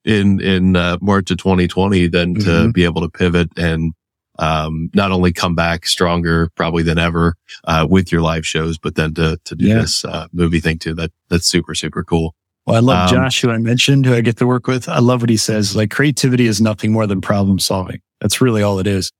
[0.06, 2.74] in, in, uh, March of 2020, then to Mhm.
[2.74, 3.94] be able to pivot and,
[4.40, 8.96] um, not only come back stronger probably than ever, uh, with your live shows, but
[8.96, 9.82] then to, to do Yeah.
[9.82, 10.96] this, uh, movie thing too.
[10.96, 12.34] That, that's super, super cool.
[12.66, 14.88] Well, I love Um, Josh, who I mentioned, who I get to work with.
[14.88, 15.76] I love what he says.
[15.76, 18.00] Like creativity is nothing more than problem solving.
[18.22, 19.12] That's really all it is.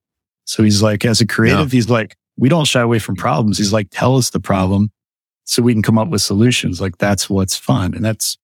[0.46, 3.58] So he's like, as a creative, he's like, we don't shy away from problems.
[3.58, 4.90] He's like, tell us the problem
[5.52, 6.80] so we can come up with solutions.
[6.80, 7.94] Like that's what's fun.
[7.94, 8.38] And that's,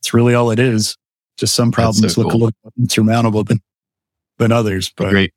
[0.00, 0.96] that's really all it is.
[1.36, 3.60] Just some problems so look a little insurmountable than,
[4.38, 4.92] than others.
[4.96, 5.32] But great,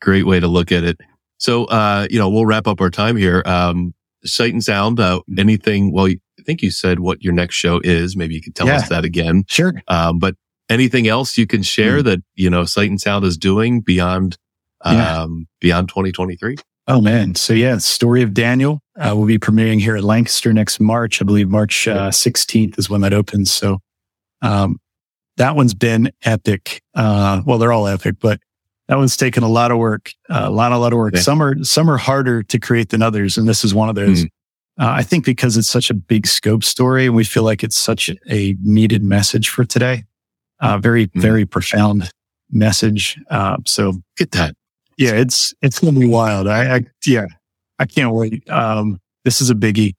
[0.00, 0.98] great way to look at it.
[1.36, 3.42] So, uh, you know, we'll wrap up our time here.
[3.44, 3.92] Um,
[4.24, 6.16] sight and sound, uh, anything, well, I
[6.46, 8.16] think you said what your next show is.
[8.16, 8.76] Maybe you could tell Yeah.
[8.76, 9.44] us that again.
[9.46, 9.74] sure.
[9.88, 10.36] Um, but
[10.70, 12.04] anything else you can share Mm.
[12.04, 14.38] that, you know, sight and sound is doing beyond,
[14.86, 15.22] Yeah.
[15.22, 16.56] um, beyond 2023?
[16.86, 17.34] Oh man.
[17.34, 21.20] So yeah, story of Daniel uh, will be premiering here at Lancaster next March.
[21.20, 23.50] I believe March uh, 16th is when that opens.
[23.50, 23.80] So,
[24.42, 24.78] um,
[25.36, 26.82] that one's been epic.
[26.94, 28.40] Uh, well, they're all epic, but
[28.88, 31.14] that one's taken a lot of work, uh, a lot, a lot of work.
[31.14, 31.20] Yeah.
[31.20, 33.38] Some are, some are harder to create than others.
[33.38, 34.24] And this is one of those.
[34.24, 34.26] Uh,
[34.96, 38.10] I think because it's such a big scope story and we feel like it's such
[38.28, 40.04] a needed message for today.
[40.58, 41.20] Uh, very, Mhm.
[41.22, 42.10] very profound
[42.50, 43.18] message.
[43.30, 44.54] Uh, so Get that.
[44.98, 46.46] yeah, it's it's gonna be wild.
[46.48, 47.26] I, I yeah,
[47.80, 48.48] I can't wait.
[48.48, 49.94] Um, this is a biggie.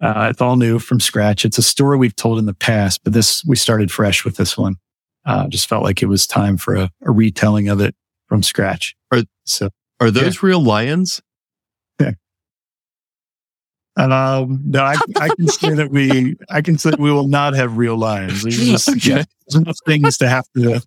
[0.00, 1.44] Uh, it's all new from scratch.
[1.44, 4.56] It's a story we've told in the past, but this we started fresh with this
[4.56, 4.76] one.
[5.26, 7.94] Uh, just felt like it was time for a, a retelling of it
[8.26, 8.96] from scratch.
[9.12, 9.68] Are- so,
[10.00, 11.20] Are those real lions?
[12.00, 12.16] and
[13.96, 17.76] um, no, I, I can say that we, I can say we will not have
[17.76, 18.42] real lions.
[18.42, 19.10] There's just, Okay.
[19.10, 20.80] yeah, there's enough things to have to.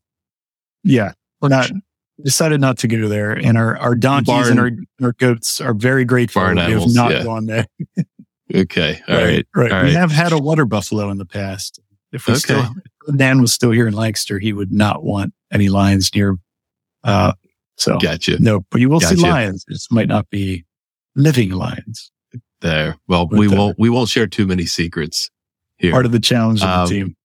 [0.83, 1.11] Yeah,
[1.41, 1.69] we're not
[2.21, 6.05] decided not to go there, and our our donkeys and our, our goats are very
[6.05, 6.41] grateful.
[6.41, 7.23] Barn we have not yeah.
[7.23, 7.65] gone there.
[8.53, 9.01] Okay.
[9.07, 9.47] All right.
[9.55, 9.71] right.
[9.71, 9.93] all we right.
[9.93, 11.79] have had a water buffalo in the past.
[12.11, 12.39] If we Okay.
[12.39, 12.67] still,
[13.07, 16.37] if Dan was still here in Lancaster, he would not want any lions near.
[17.03, 17.33] Uh,
[17.77, 18.39] so Gotcha.
[18.39, 19.65] no, but you will see lions.
[19.67, 20.65] It might not be
[21.15, 22.11] living lions.
[22.61, 22.97] There.
[23.07, 25.31] Well, we won't, we won't share too many secrets
[25.77, 25.91] here.
[25.91, 27.15] Part of the challenge of Um, the team.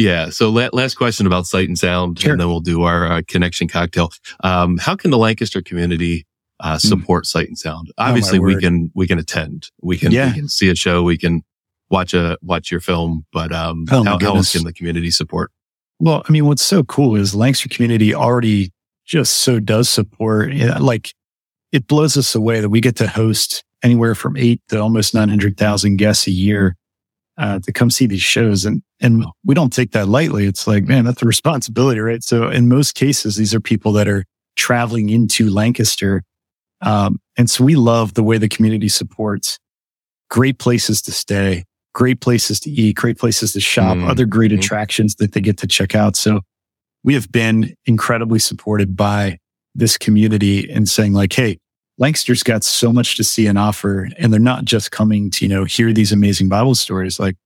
[0.00, 0.30] Yeah.
[0.30, 2.32] So la- last question about sight and sound, Sure.
[2.32, 4.10] and then we'll do our uh, connection cocktail.
[4.42, 6.26] Um, how can the Lancaster community
[6.60, 7.90] uh, support sight and sound?
[7.98, 8.50] Obviously, we Hmm.
[8.50, 8.62] Oh, word.
[8.62, 10.28] can we can attend, we can Yeah.
[10.28, 11.42] we can see a show, we can
[11.90, 15.50] watch a watch your film, but um, Oh, how, how else can the community support?
[15.98, 18.72] Well, I mean, what's so cool is Lancaster community already
[19.06, 20.52] just so does support.
[20.52, 21.12] you know, Like,
[21.72, 25.28] it blows us away that we get to host anywhere from eight to almost nine
[25.28, 26.76] hundred thousand guests a year
[27.40, 30.46] uh, to come see these shows, and and we don't take that lightly.
[30.46, 32.22] It's like, man, that's a responsibility, right?
[32.22, 34.24] So, in most cases, these are people that are
[34.56, 36.22] traveling into Lancaster,
[36.82, 39.58] um, and so we love the way the community supports.
[40.28, 41.64] Great places to stay,
[41.94, 44.08] great places to eat, great places to shop, Mhm.
[44.08, 44.58] other great Mhm.
[44.58, 46.16] attractions that they get to check out.
[46.16, 46.42] So
[47.02, 49.38] we have been incredibly supported by
[49.74, 51.58] this community and saying like, Hey,
[52.00, 54.08] Lancaster's got so much to see and offer.
[54.18, 57.20] And they're not just coming to, you know, hear these amazing Bible stories.
[57.20, 57.36] Like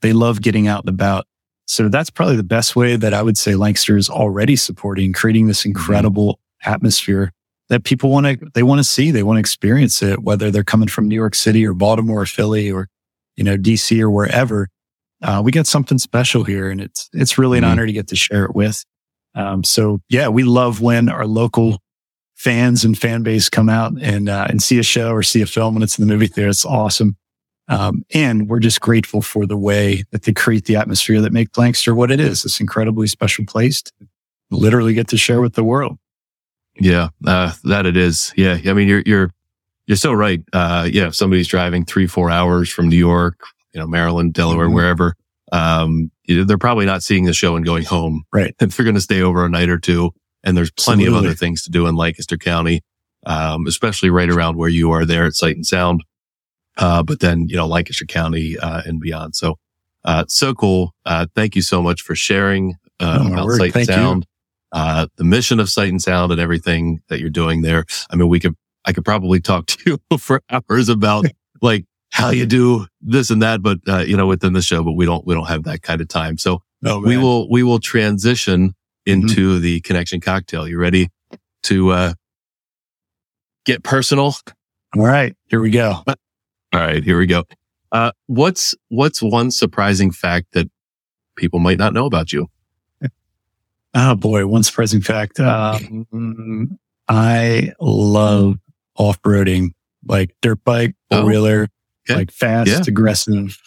[0.00, 1.26] they love getting out and about.
[1.66, 5.48] So that's probably the best way that I would say Lancaster is already supporting, creating
[5.48, 7.32] this incredible atmosphere
[7.68, 10.64] that people want to, they want to see, they want to experience it, whether they're
[10.64, 12.88] coming from New York City or Baltimore or Philly or,
[13.36, 14.68] you know, DC or wherever.
[15.20, 17.64] Uh, we got something special here and it's, it's really Mhm.
[17.64, 18.84] an honor to get to share it with.
[19.34, 21.82] Um, so yeah, we love when our local
[22.38, 25.46] fans and fan base come out and, uh, and see a show or see a
[25.46, 26.48] film when it's in the movie theater.
[26.48, 27.16] It's awesome.
[27.66, 31.58] Um, and we're just grateful for the way that they create the atmosphere that make
[31.58, 33.92] Lancaster what it is, this incredibly special place to
[34.50, 35.98] literally get to share with the world.
[36.80, 38.32] Yeah, uh, that it is.
[38.36, 39.30] Yeah, I mean, you're you're
[39.88, 40.40] you're so right.
[40.52, 43.40] Uh, yeah, if somebody's driving three four hours from New York,
[43.74, 44.74] you know, Maryland, Delaware, Mhm.
[44.74, 45.14] wherever,
[45.50, 48.22] um, you know, they're probably not seeing the show and going home.
[48.32, 48.54] Right.
[48.60, 50.12] If they're going to stay over a night or two,
[50.48, 52.82] and there's plenty of other things to do in Lancaster County,
[53.26, 56.04] um, especially right around where you are there at Sight and Sound.
[56.76, 59.36] Uh, but then you know Lancaster County uh, and beyond.
[59.36, 59.58] So,
[60.04, 60.94] uh, so cool.
[61.04, 63.58] Uh, thank you so much for sharing uh, Oh, about word.
[63.58, 63.88] Sight and Thank.
[63.88, 64.26] Sound
[64.72, 67.84] uh, the mission of Sight and Sound and everything that you're doing there.
[68.10, 69.78] I mean, we could, I could probably talk to
[70.10, 71.26] you for hours about
[71.62, 74.92] like how you do this and that, but, uh, you know, within the show, but
[74.92, 76.38] we don't, we don't have that kind of time.
[76.38, 78.74] So we will, we will transition
[79.08, 80.68] into the connection cocktail.
[80.68, 81.08] You ready
[81.64, 82.12] to, uh,
[83.64, 84.34] get personal?
[84.96, 86.02] All right, here we go.
[86.06, 86.14] All
[86.72, 87.44] right, here we go.
[87.90, 90.70] Uh, what's, what's one surprising fact that
[91.36, 92.48] people might not know about you?
[93.94, 95.40] Oh boy, one surprising fact.
[95.40, 96.78] Um,
[97.08, 98.58] I love
[98.96, 99.70] off-roading,
[100.06, 102.18] like dirt bike, four wheeler, oh, okay.
[102.18, 102.82] like fast, yeah.
[102.86, 103.58] aggressive,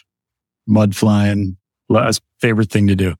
[0.67, 1.57] mud flying.
[1.89, 3.15] Last favorite thing to do.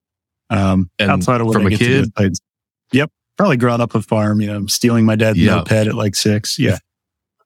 [0.52, 2.14] Um, outside of what from I a kid.
[2.16, 2.32] Do,
[2.92, 3.10] yep.
[3.38, 5.56] Probably growing up a farm, you know, stealing my dad's yep.
[5.56, 6.60] moped at like six.
[6.60, 6.78] Yeah.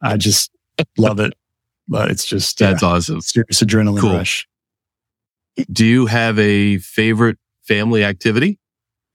[0.01, 0.51] I just
[0.97, 1.33] love it,
[1.87, 3.21] but it's just, that's uh, awesome.
[3.21, 4.13] Serious adrenaline cool.
[4.13, 4.47] rush.
[5.71, 8.59] Do you have a favorite family activity?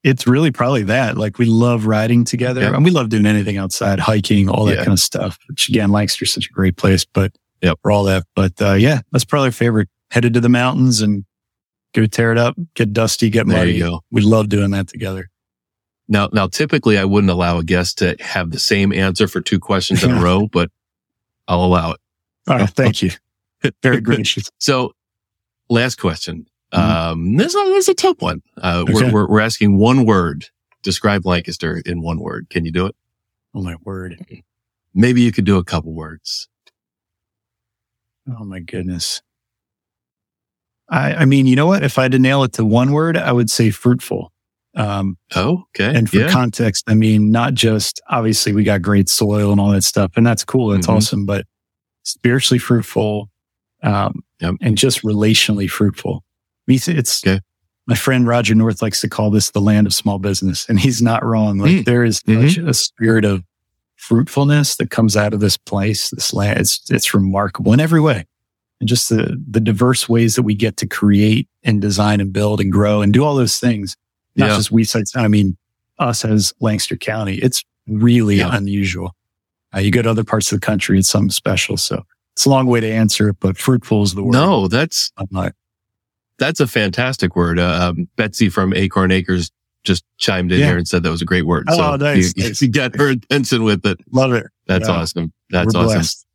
[0.03, 1.17] it's really probably that.
[1.17, 4.85] Like we love riding together and we love doing anything outside, hiking, all that yeah.
[4.85, 5.39] kind of stuff.
[5.49, 7.33] Which again, Lancaster's such a great place, but
[7.63, 8.25] yeah, for all that.
[8.35, 9.89] But uh, yeah, that's probably our favorite.
[10.11, 11.25] Headed to the mountains and
[11.95, 13.59] go tear it up, get dusty, get muddy.
[13.59, 14.01] There you go.
[14.11, 15.31] We love doing that together.
[16.09, 19.61] Now, now, typically I wouldn't allow a guest to have the same answer for two
[19.61, 20.71] questions in a row, but
[21.47, 22.01] I'll allow it.
[22.49, 22.69] All right.
[22.69, 23.11] Thank you.
[23.83, 24.51] Very gracious.
[24.59, 24.93] So
[25.69, 26.47] last question.
[26.73, 27.11] Mm-hmm.
[27.13, 28.43] Um, this, is a tough one.
[28.61, 28.93] Uh, okay.
[28.93, 30.47] we're, we're, we're, asking one word.
[30.83, 32.49] Describe Lancaster in one word.
[32.49, 32.97] Can you do it?
[33.55, 34.25] Oh my word.
[34.95, 36.49] Maybe you could do a couple words.
[38.29, 39.23] Oh my goodness.
[40.91, 41.85] I, I mean, you know what?
[41.85, 44.33] If I had to nail it to one word, I would say fruitful.
[44.75, 45.97] Um, oh, okay.
[45.97, 46.31] And for yeah.
[46.31, 50.27] context, I mean, not just obviously we got great soil and all that stuff, and
[50.27, 50.69] that's cool.
[50.69, 50.97] That's mm-hmm.
[50.97, 51.47] awesome, but
[52.03, 53.31] spiritually fruitful,
[53.83, 54.55] um, yep.
[54.61, 56.25] and just relationally fruitful.
[56.69, 57.41] It's okay.
[57.87, 61.03] my friend Roger North likes to call this the land of small business, and he's
[61.03, 61.59] not wrong.
[61.59, 61.85] Like mm.
[61.85, 62.49] there is mm-hmm.
[62.49, 63.43] such a spirit of
[63.97, 66.11] fruitfulness that comes out of this place.
[66.11, 68.25] This land, it's it's remarkable in every way,
[68.81, 72.61] and just the the diverse ways that we get to create and design and build
[72.61, 73.97] and grow and do all those things.
[74.37, 74.57] Not yeah.
[74.57, 75.15] just we sites.
[75.17, 75.57] I mean,
[75.99, 78.57] us as Lancaster County, it's really yeah.
[78.57, 79.15] unusual.
[79.75, 81.77] Uh, you go to other parts of the country, it's something special.
[81.77, 84.33] So it's a long way to answer it, but fruitful is the word.
[84.33, 85.55] No, that's I'm not
[86.41, 87.61] that's a fantastic word.
[87.61, 89.53] Uh, um, Betsy from Acorn Acres
[89.85, 90.67] just chimed in yeah.
[90.67, 91.67] here and said that was a great word.
[91.69, 92.33] Oh, so nice.
[92.37, 93.99] You, you got her attention with it.
[94.11, 94.47] Love it.
[94.67, 94.95] That's yeah.
[94.95, 95.33] awesome.
[95.51, 95.99] That's We're awesome.
[95.99, 96.27] Blessed.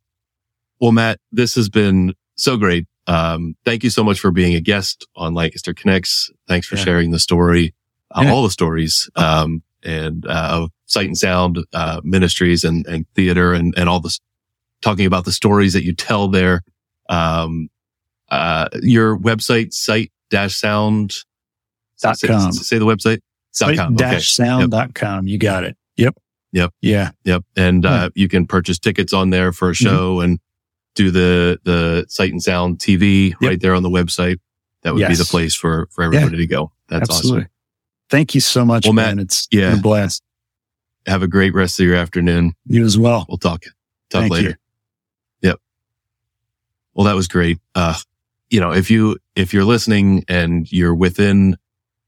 [0.80, 2.86] Well, Matt, this has been so great.
[3.06, 6.30] Um, thank you so much for being a guest on Lancaster Connects.
[6.48, 6.84] Thanks for yeah.
[6.84, 7.74] sharing the story,
[8.10, 13.06] uh, all the stories, um, and, uh, of sight and sound, uh, ministries and, and
[13.14, 14.20] theater and, and all this
[14.82, 16.62] talking about the stories that you tell there.
[17.08, 17.68] Um,
[18.28, 21.14] uh, your website, sight dash sound
[22.02, 22.52] dot com.
[22.52, 23.20] Say, say the website.
[23.52, 23.94] Sight com.
[23.94, 25.28] dash sound dot com.
[25.28, 25.76] You got it.
[25.96, 26.16] Yep.
[26.52, 26.74] Yep.
[26.82, 27.10] Yeah.
[27.24, 27.44] Yep.
[27.56, 28.08] And, uh, yeah.
[28.14, 29.84] you can purchase tickets on there for a mm-hmm.
[29.84, 30.24] show mm-hmm.
[30.24, 30.40] and
[30.96, 33.50] do the, the sight and sound TV yep.
[33.50, 34.38] right there on the website.
[34.82, 35.10] That would yes.
[35.10, 36.42] be the place for, for everybody yeah.
[36.42, 36.72] to go.
[36.88, 37.42] That's Absolutely.
[37.42, 37.50] awesome.
[38.08, 39.18] Thank you so much, well, man.
[39.18, 39.74] It's yeah.
[39.74, 40.22] a blast.
[41.06, 42.54] Have a great rest of your afternoon.
[42.66, 43.26] You as well.
[43.28, 43.64] We'll talk,
[44.10, 44.48] talk Thank later.
[45.42, 45.50] You.
[45.50, 45.60] Yep.
[46.94, 47.58] Well, that was great.
[47.74, 47.94] Uh,
[48.50, 51.56] you know, if you, if you're listening and you're within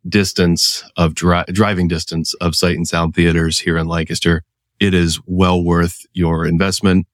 [0.09, 4.45] distance of dri- driving distance of sight and sound theaters here in Lancaster,
[4.79, 7.07] it is well worth your investment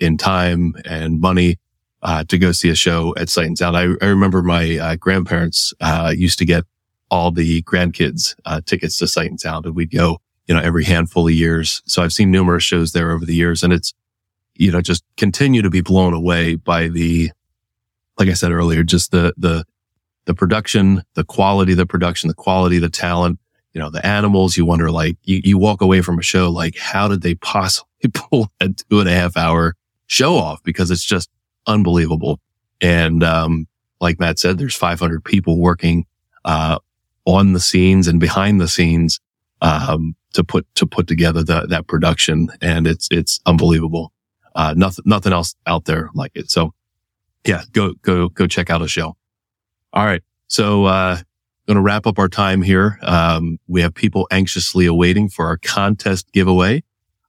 [0.00, 1.58] in time and money
[2.02, 3.76] uh, to go see a show at Sight and Sound.
[3.76, 6.64] I, I remember my uh, grandparents uh, used to get
[7.10, 10.84] all the grandkids uh, tickets to Sight and Sound, and we'd go, you know, every
[10.84, 11.82] handful of years.
[11.86, 13.92] So I've seen numerous shows there over the years, and it's,
[14.56, 17.30] you know, just continue to be blown away by the
[18.18, 19.64] like I said earlier, just the, the,
[20.26, 23.38] the production, the quality of the production, the quality of the talent,
[23.72, 26.76] you know, the animals, you wonder like, you, you walk away from a show like,
[26.76, 29.74] how did they possibly pull a two and a half hour
[30.12, 30.62] show off?
[30.62, 31.30] Because it's just
[31.66, 32.38] unbelievable.
[32.80, 33.66] And, um,
[34.00, 36.06] like Matt said, there's 500 people working,
[36.44, 36.78] uh,
[37.24, 39.20] on the scenes and behind the scenes,
[39.60, 42.48] um, to put, to put together the, that production.
[42.60, 44.12] And it's, it's unbelievable.
[44.54, 46.50] Uh, nothing, nothing else out there like it.
[46.50, 46.74] So
[47.46, 49.16] yeah, go, go, go check out a show.
[49.92, 50.22] All right.
[50.48, 51.18] So, uh,
[51.66, 52.98] going to wrap up our time here.
[53.02, 56.82] Um, we have people anxiously awaiting for our contest giveaway.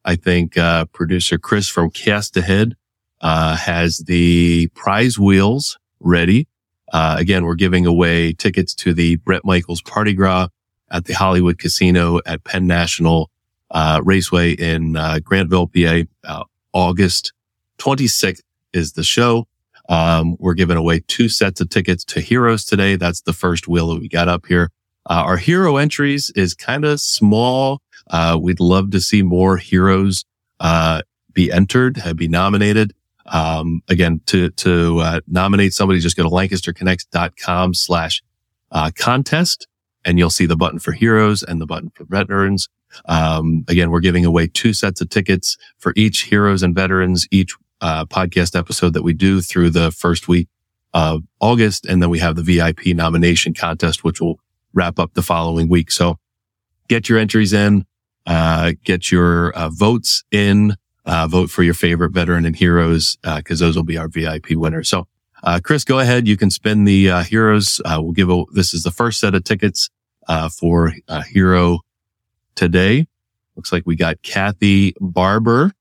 [0.06, 2.76] I think, uh, producer Chris from Cast Ahead,
[3.22, 6.48] uh, has the prize wheels ready.
[6.92, 10.50] Uh, again, we're giving away tickets to the Bret Michaels Parti-Gras
[10.92, 13.32] at the Hollywood Casino at Penn National,
[13.72, 16.44] uh, Raceway in, uh, Grantville, PA, uh,
[16.74, 17.34] August
[17.80, 18.42] 26th
[18.74, 19.48] is the show.
[19.90, 22.96] Um, we're giving away two sets of tickets to Heroes today.
[22.96, 24.70] That's the first wheel that we got up here.
[25.10, 27.82] Uh, our hero entries is kind of small.
[28.14, 30.24] Uh, we'd love to see more heroes,
[30.62, 31.02] uh,
[31.34, 32.94] be entered, uh, be nominated.
[33.26, 38.24] Um, again, to, to, uh, nominate somebody, just go to lancasterconnects.com slash,
[38.72, 39.68] uh, contest
[40.06, 42.70] and you'll see the button for heroes and the button for veterans.
[43.06, 47.28] Um, again, we're giving away two sets of tickets for each heroes and veterans.
[47.32, 50.48] Each uh, podcast episode that we do through the first week
[50.94, 51.86] of August.
[51.86, 54.40] And then we have the VIP nomination contest, which will
[54.74, 55.92] wrap up the following week.
[55.92, 56.18] So
[56.88, 57.86] get your entries in,
[58.26, 63.38] uh, get your uh, votes in, uh, vote for your favorite veteran and heroes, uh,
[63.38, 64.90] because those will be our VIP winners.
[64.90, 65.08] So,
[65.44, 66.26] uh Chris, go ahead.
[66.26, 67.82] You can spin the uh heroes.
[67.84, 69.90] Uh we'll give a, this is the first set of tickets
[70.30, 71.82] uh for a hero
[72.56, 73.08] today.
[73.56, 75.74] Looks like we got Kathy Barber.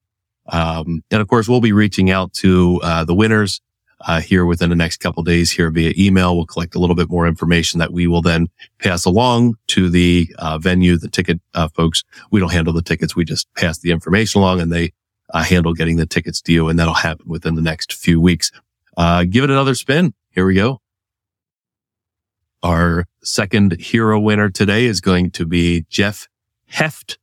[0.47, 3.61] Um, and of course, we'll be reaching out to uh, the winners
[4.07, 6.37] uh, here within the next couple days here via email.
[6.37, 8.49] We'll collect a little bit more information that we will then
[8.79, 12.05] pass along to the uh, venue, the ticket uh, folks.
[12.31, 13.17] We don't handle the tickets.
[13.17, 14.93] We just pass the information along and they
[15.31, 16.69] uh, handle getting the tickets to you.
[16.69, 18.51] And that'll happen within the next few weeks.
[18.97, 20.15] Uh, give it another spin.
[20.31, 20.81] Here we go.
[22.63, 26.29] Our second hero winner today is going to be Jeff
[26.67, 27.19] Heft.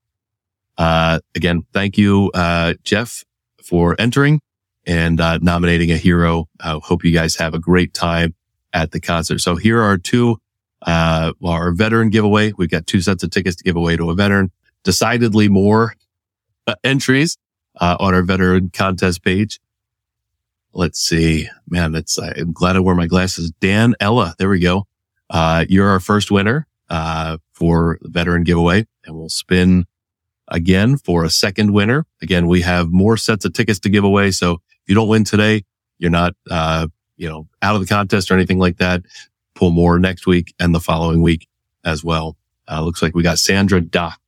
[0.78, 3.24] Uh, again, thank you, uh, Jeff,
[3.64, 4.42] for entering
[4.90, 6.50] and uh, nominating a hero.
[6.60, 8.34] I hope you guys have a great time
[8.74, 9.40] at the concert.
[9.40, 10.38] So here are two,
[10.82, 12.54] uh, our veteran giveaway.
[12.58, 14.52] We've got two sets of tickets to give away to a veteran.
[14.84, 15.94] Decidedly more
[16.66, 17.38] uh, entries
[17.80, 19.60] uh, on our veteran contest page.
[20.74, 21.92] Let's see, man.
[21.92, 23.52] That's I'm glad I wore my glasses.
[23.60, 24.88] Dan Ella, there we go.
[25.68, 26.66] you're our first winner
[27.54, 29.86] for the veteran giveaway, and we'll spin
[30.48, 32.08] again for a second winner.
[32.24, 34.32] Again, we have more sets of tickets to give away.
[34.32, 35.64] So you don't win today,
[36.00, 39.04] you're not, uh, you know, out of the contest or anything like that.
[39.54, 41.48] Pull more next week and the following week
[41.86, 42.36] as well.
[42.70, 44.20] Uh, looks like we got Sandra Dock,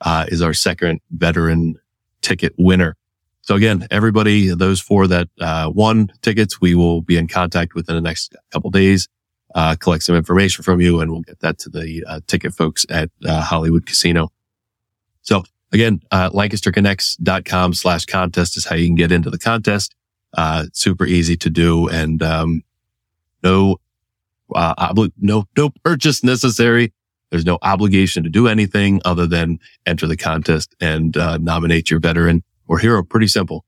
[0.00, 1.76] uh, is our second veteran
[2.22, 2.96] ticket winner.
[3.42, 7.94] So again, everybody, those four that, uh, won tickets, we will be in contact within
[7.94, 9.08] the next couple days,
[9.54, 12.84] uh, collect some information from you and we'll get that to the, uh, ticket folks
[12.88, 14.30] at, uh, Hollywood Casino.
[15.22, 19.94] So Again, uh, LancasterConnects.com slash contest is how you can get into the contest.
[20.36, 22.62] Uh, super easy to do and, um,
[23.42, 23.78] no,
[24.54, 26.92] uh, obli- no, no purchase necessary.
[27.30, 32.00] There's no obligation to do anything other than enter the contest and, uh, nominate your
[32.00, 33.02] veteran or hero.
[33.02, 33.64] Pretty simple.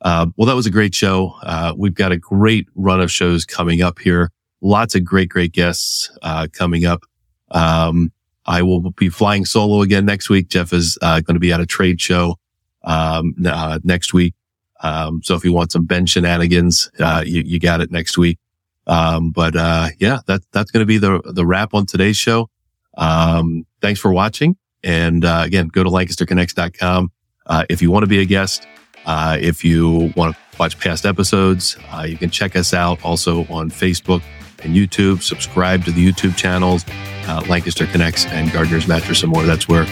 [0.00, 1.34] Uh, well, that was a great show.
[1.42, 4.30] Uh, we've got a great run of shows coming up here.
[4.60, 7.02] Lots of great, great guests, uh, coming up.
[7.50, 8.12] Um,
[8.46, 10.48] I will be flying solo again next week.
[10.48, 12.38] Jeff is uh, going to be at a trade show
[12.84, 14.34] um, uh, next week.
[14.82, 18.38] Um, so if you want some Ben shenanigans, uh, you, you, got it next week.
[18.86, 22.50] Um, but uh, yeah, that, that's going to be the the wrap on today's show.
[22.96, 27.10] Um, thanks for watching, and uh, again, go to LancasterConnects.com
[27.46, 28.66] uh, if you want to be a guest.
[29.06, 34.22] if you want to watch past episodes, you can check us out also on Facebook
[34.66, 35.22] and YouTube.
[35.22, 36.84] Subscribe to the YouTube channels,
[37.26, 39.44] uh, Lancaster Connects and Gardner's Mattress and more.
[39.44, 39.84] That's where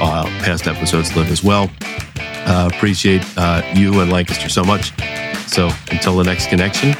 [0.00, 1.70] uh, past episodes live as well.
[2.18, 4.92] Uh, appreciate uh, you and Lancaster so much.
[5.46, 6.94] So until the next connection,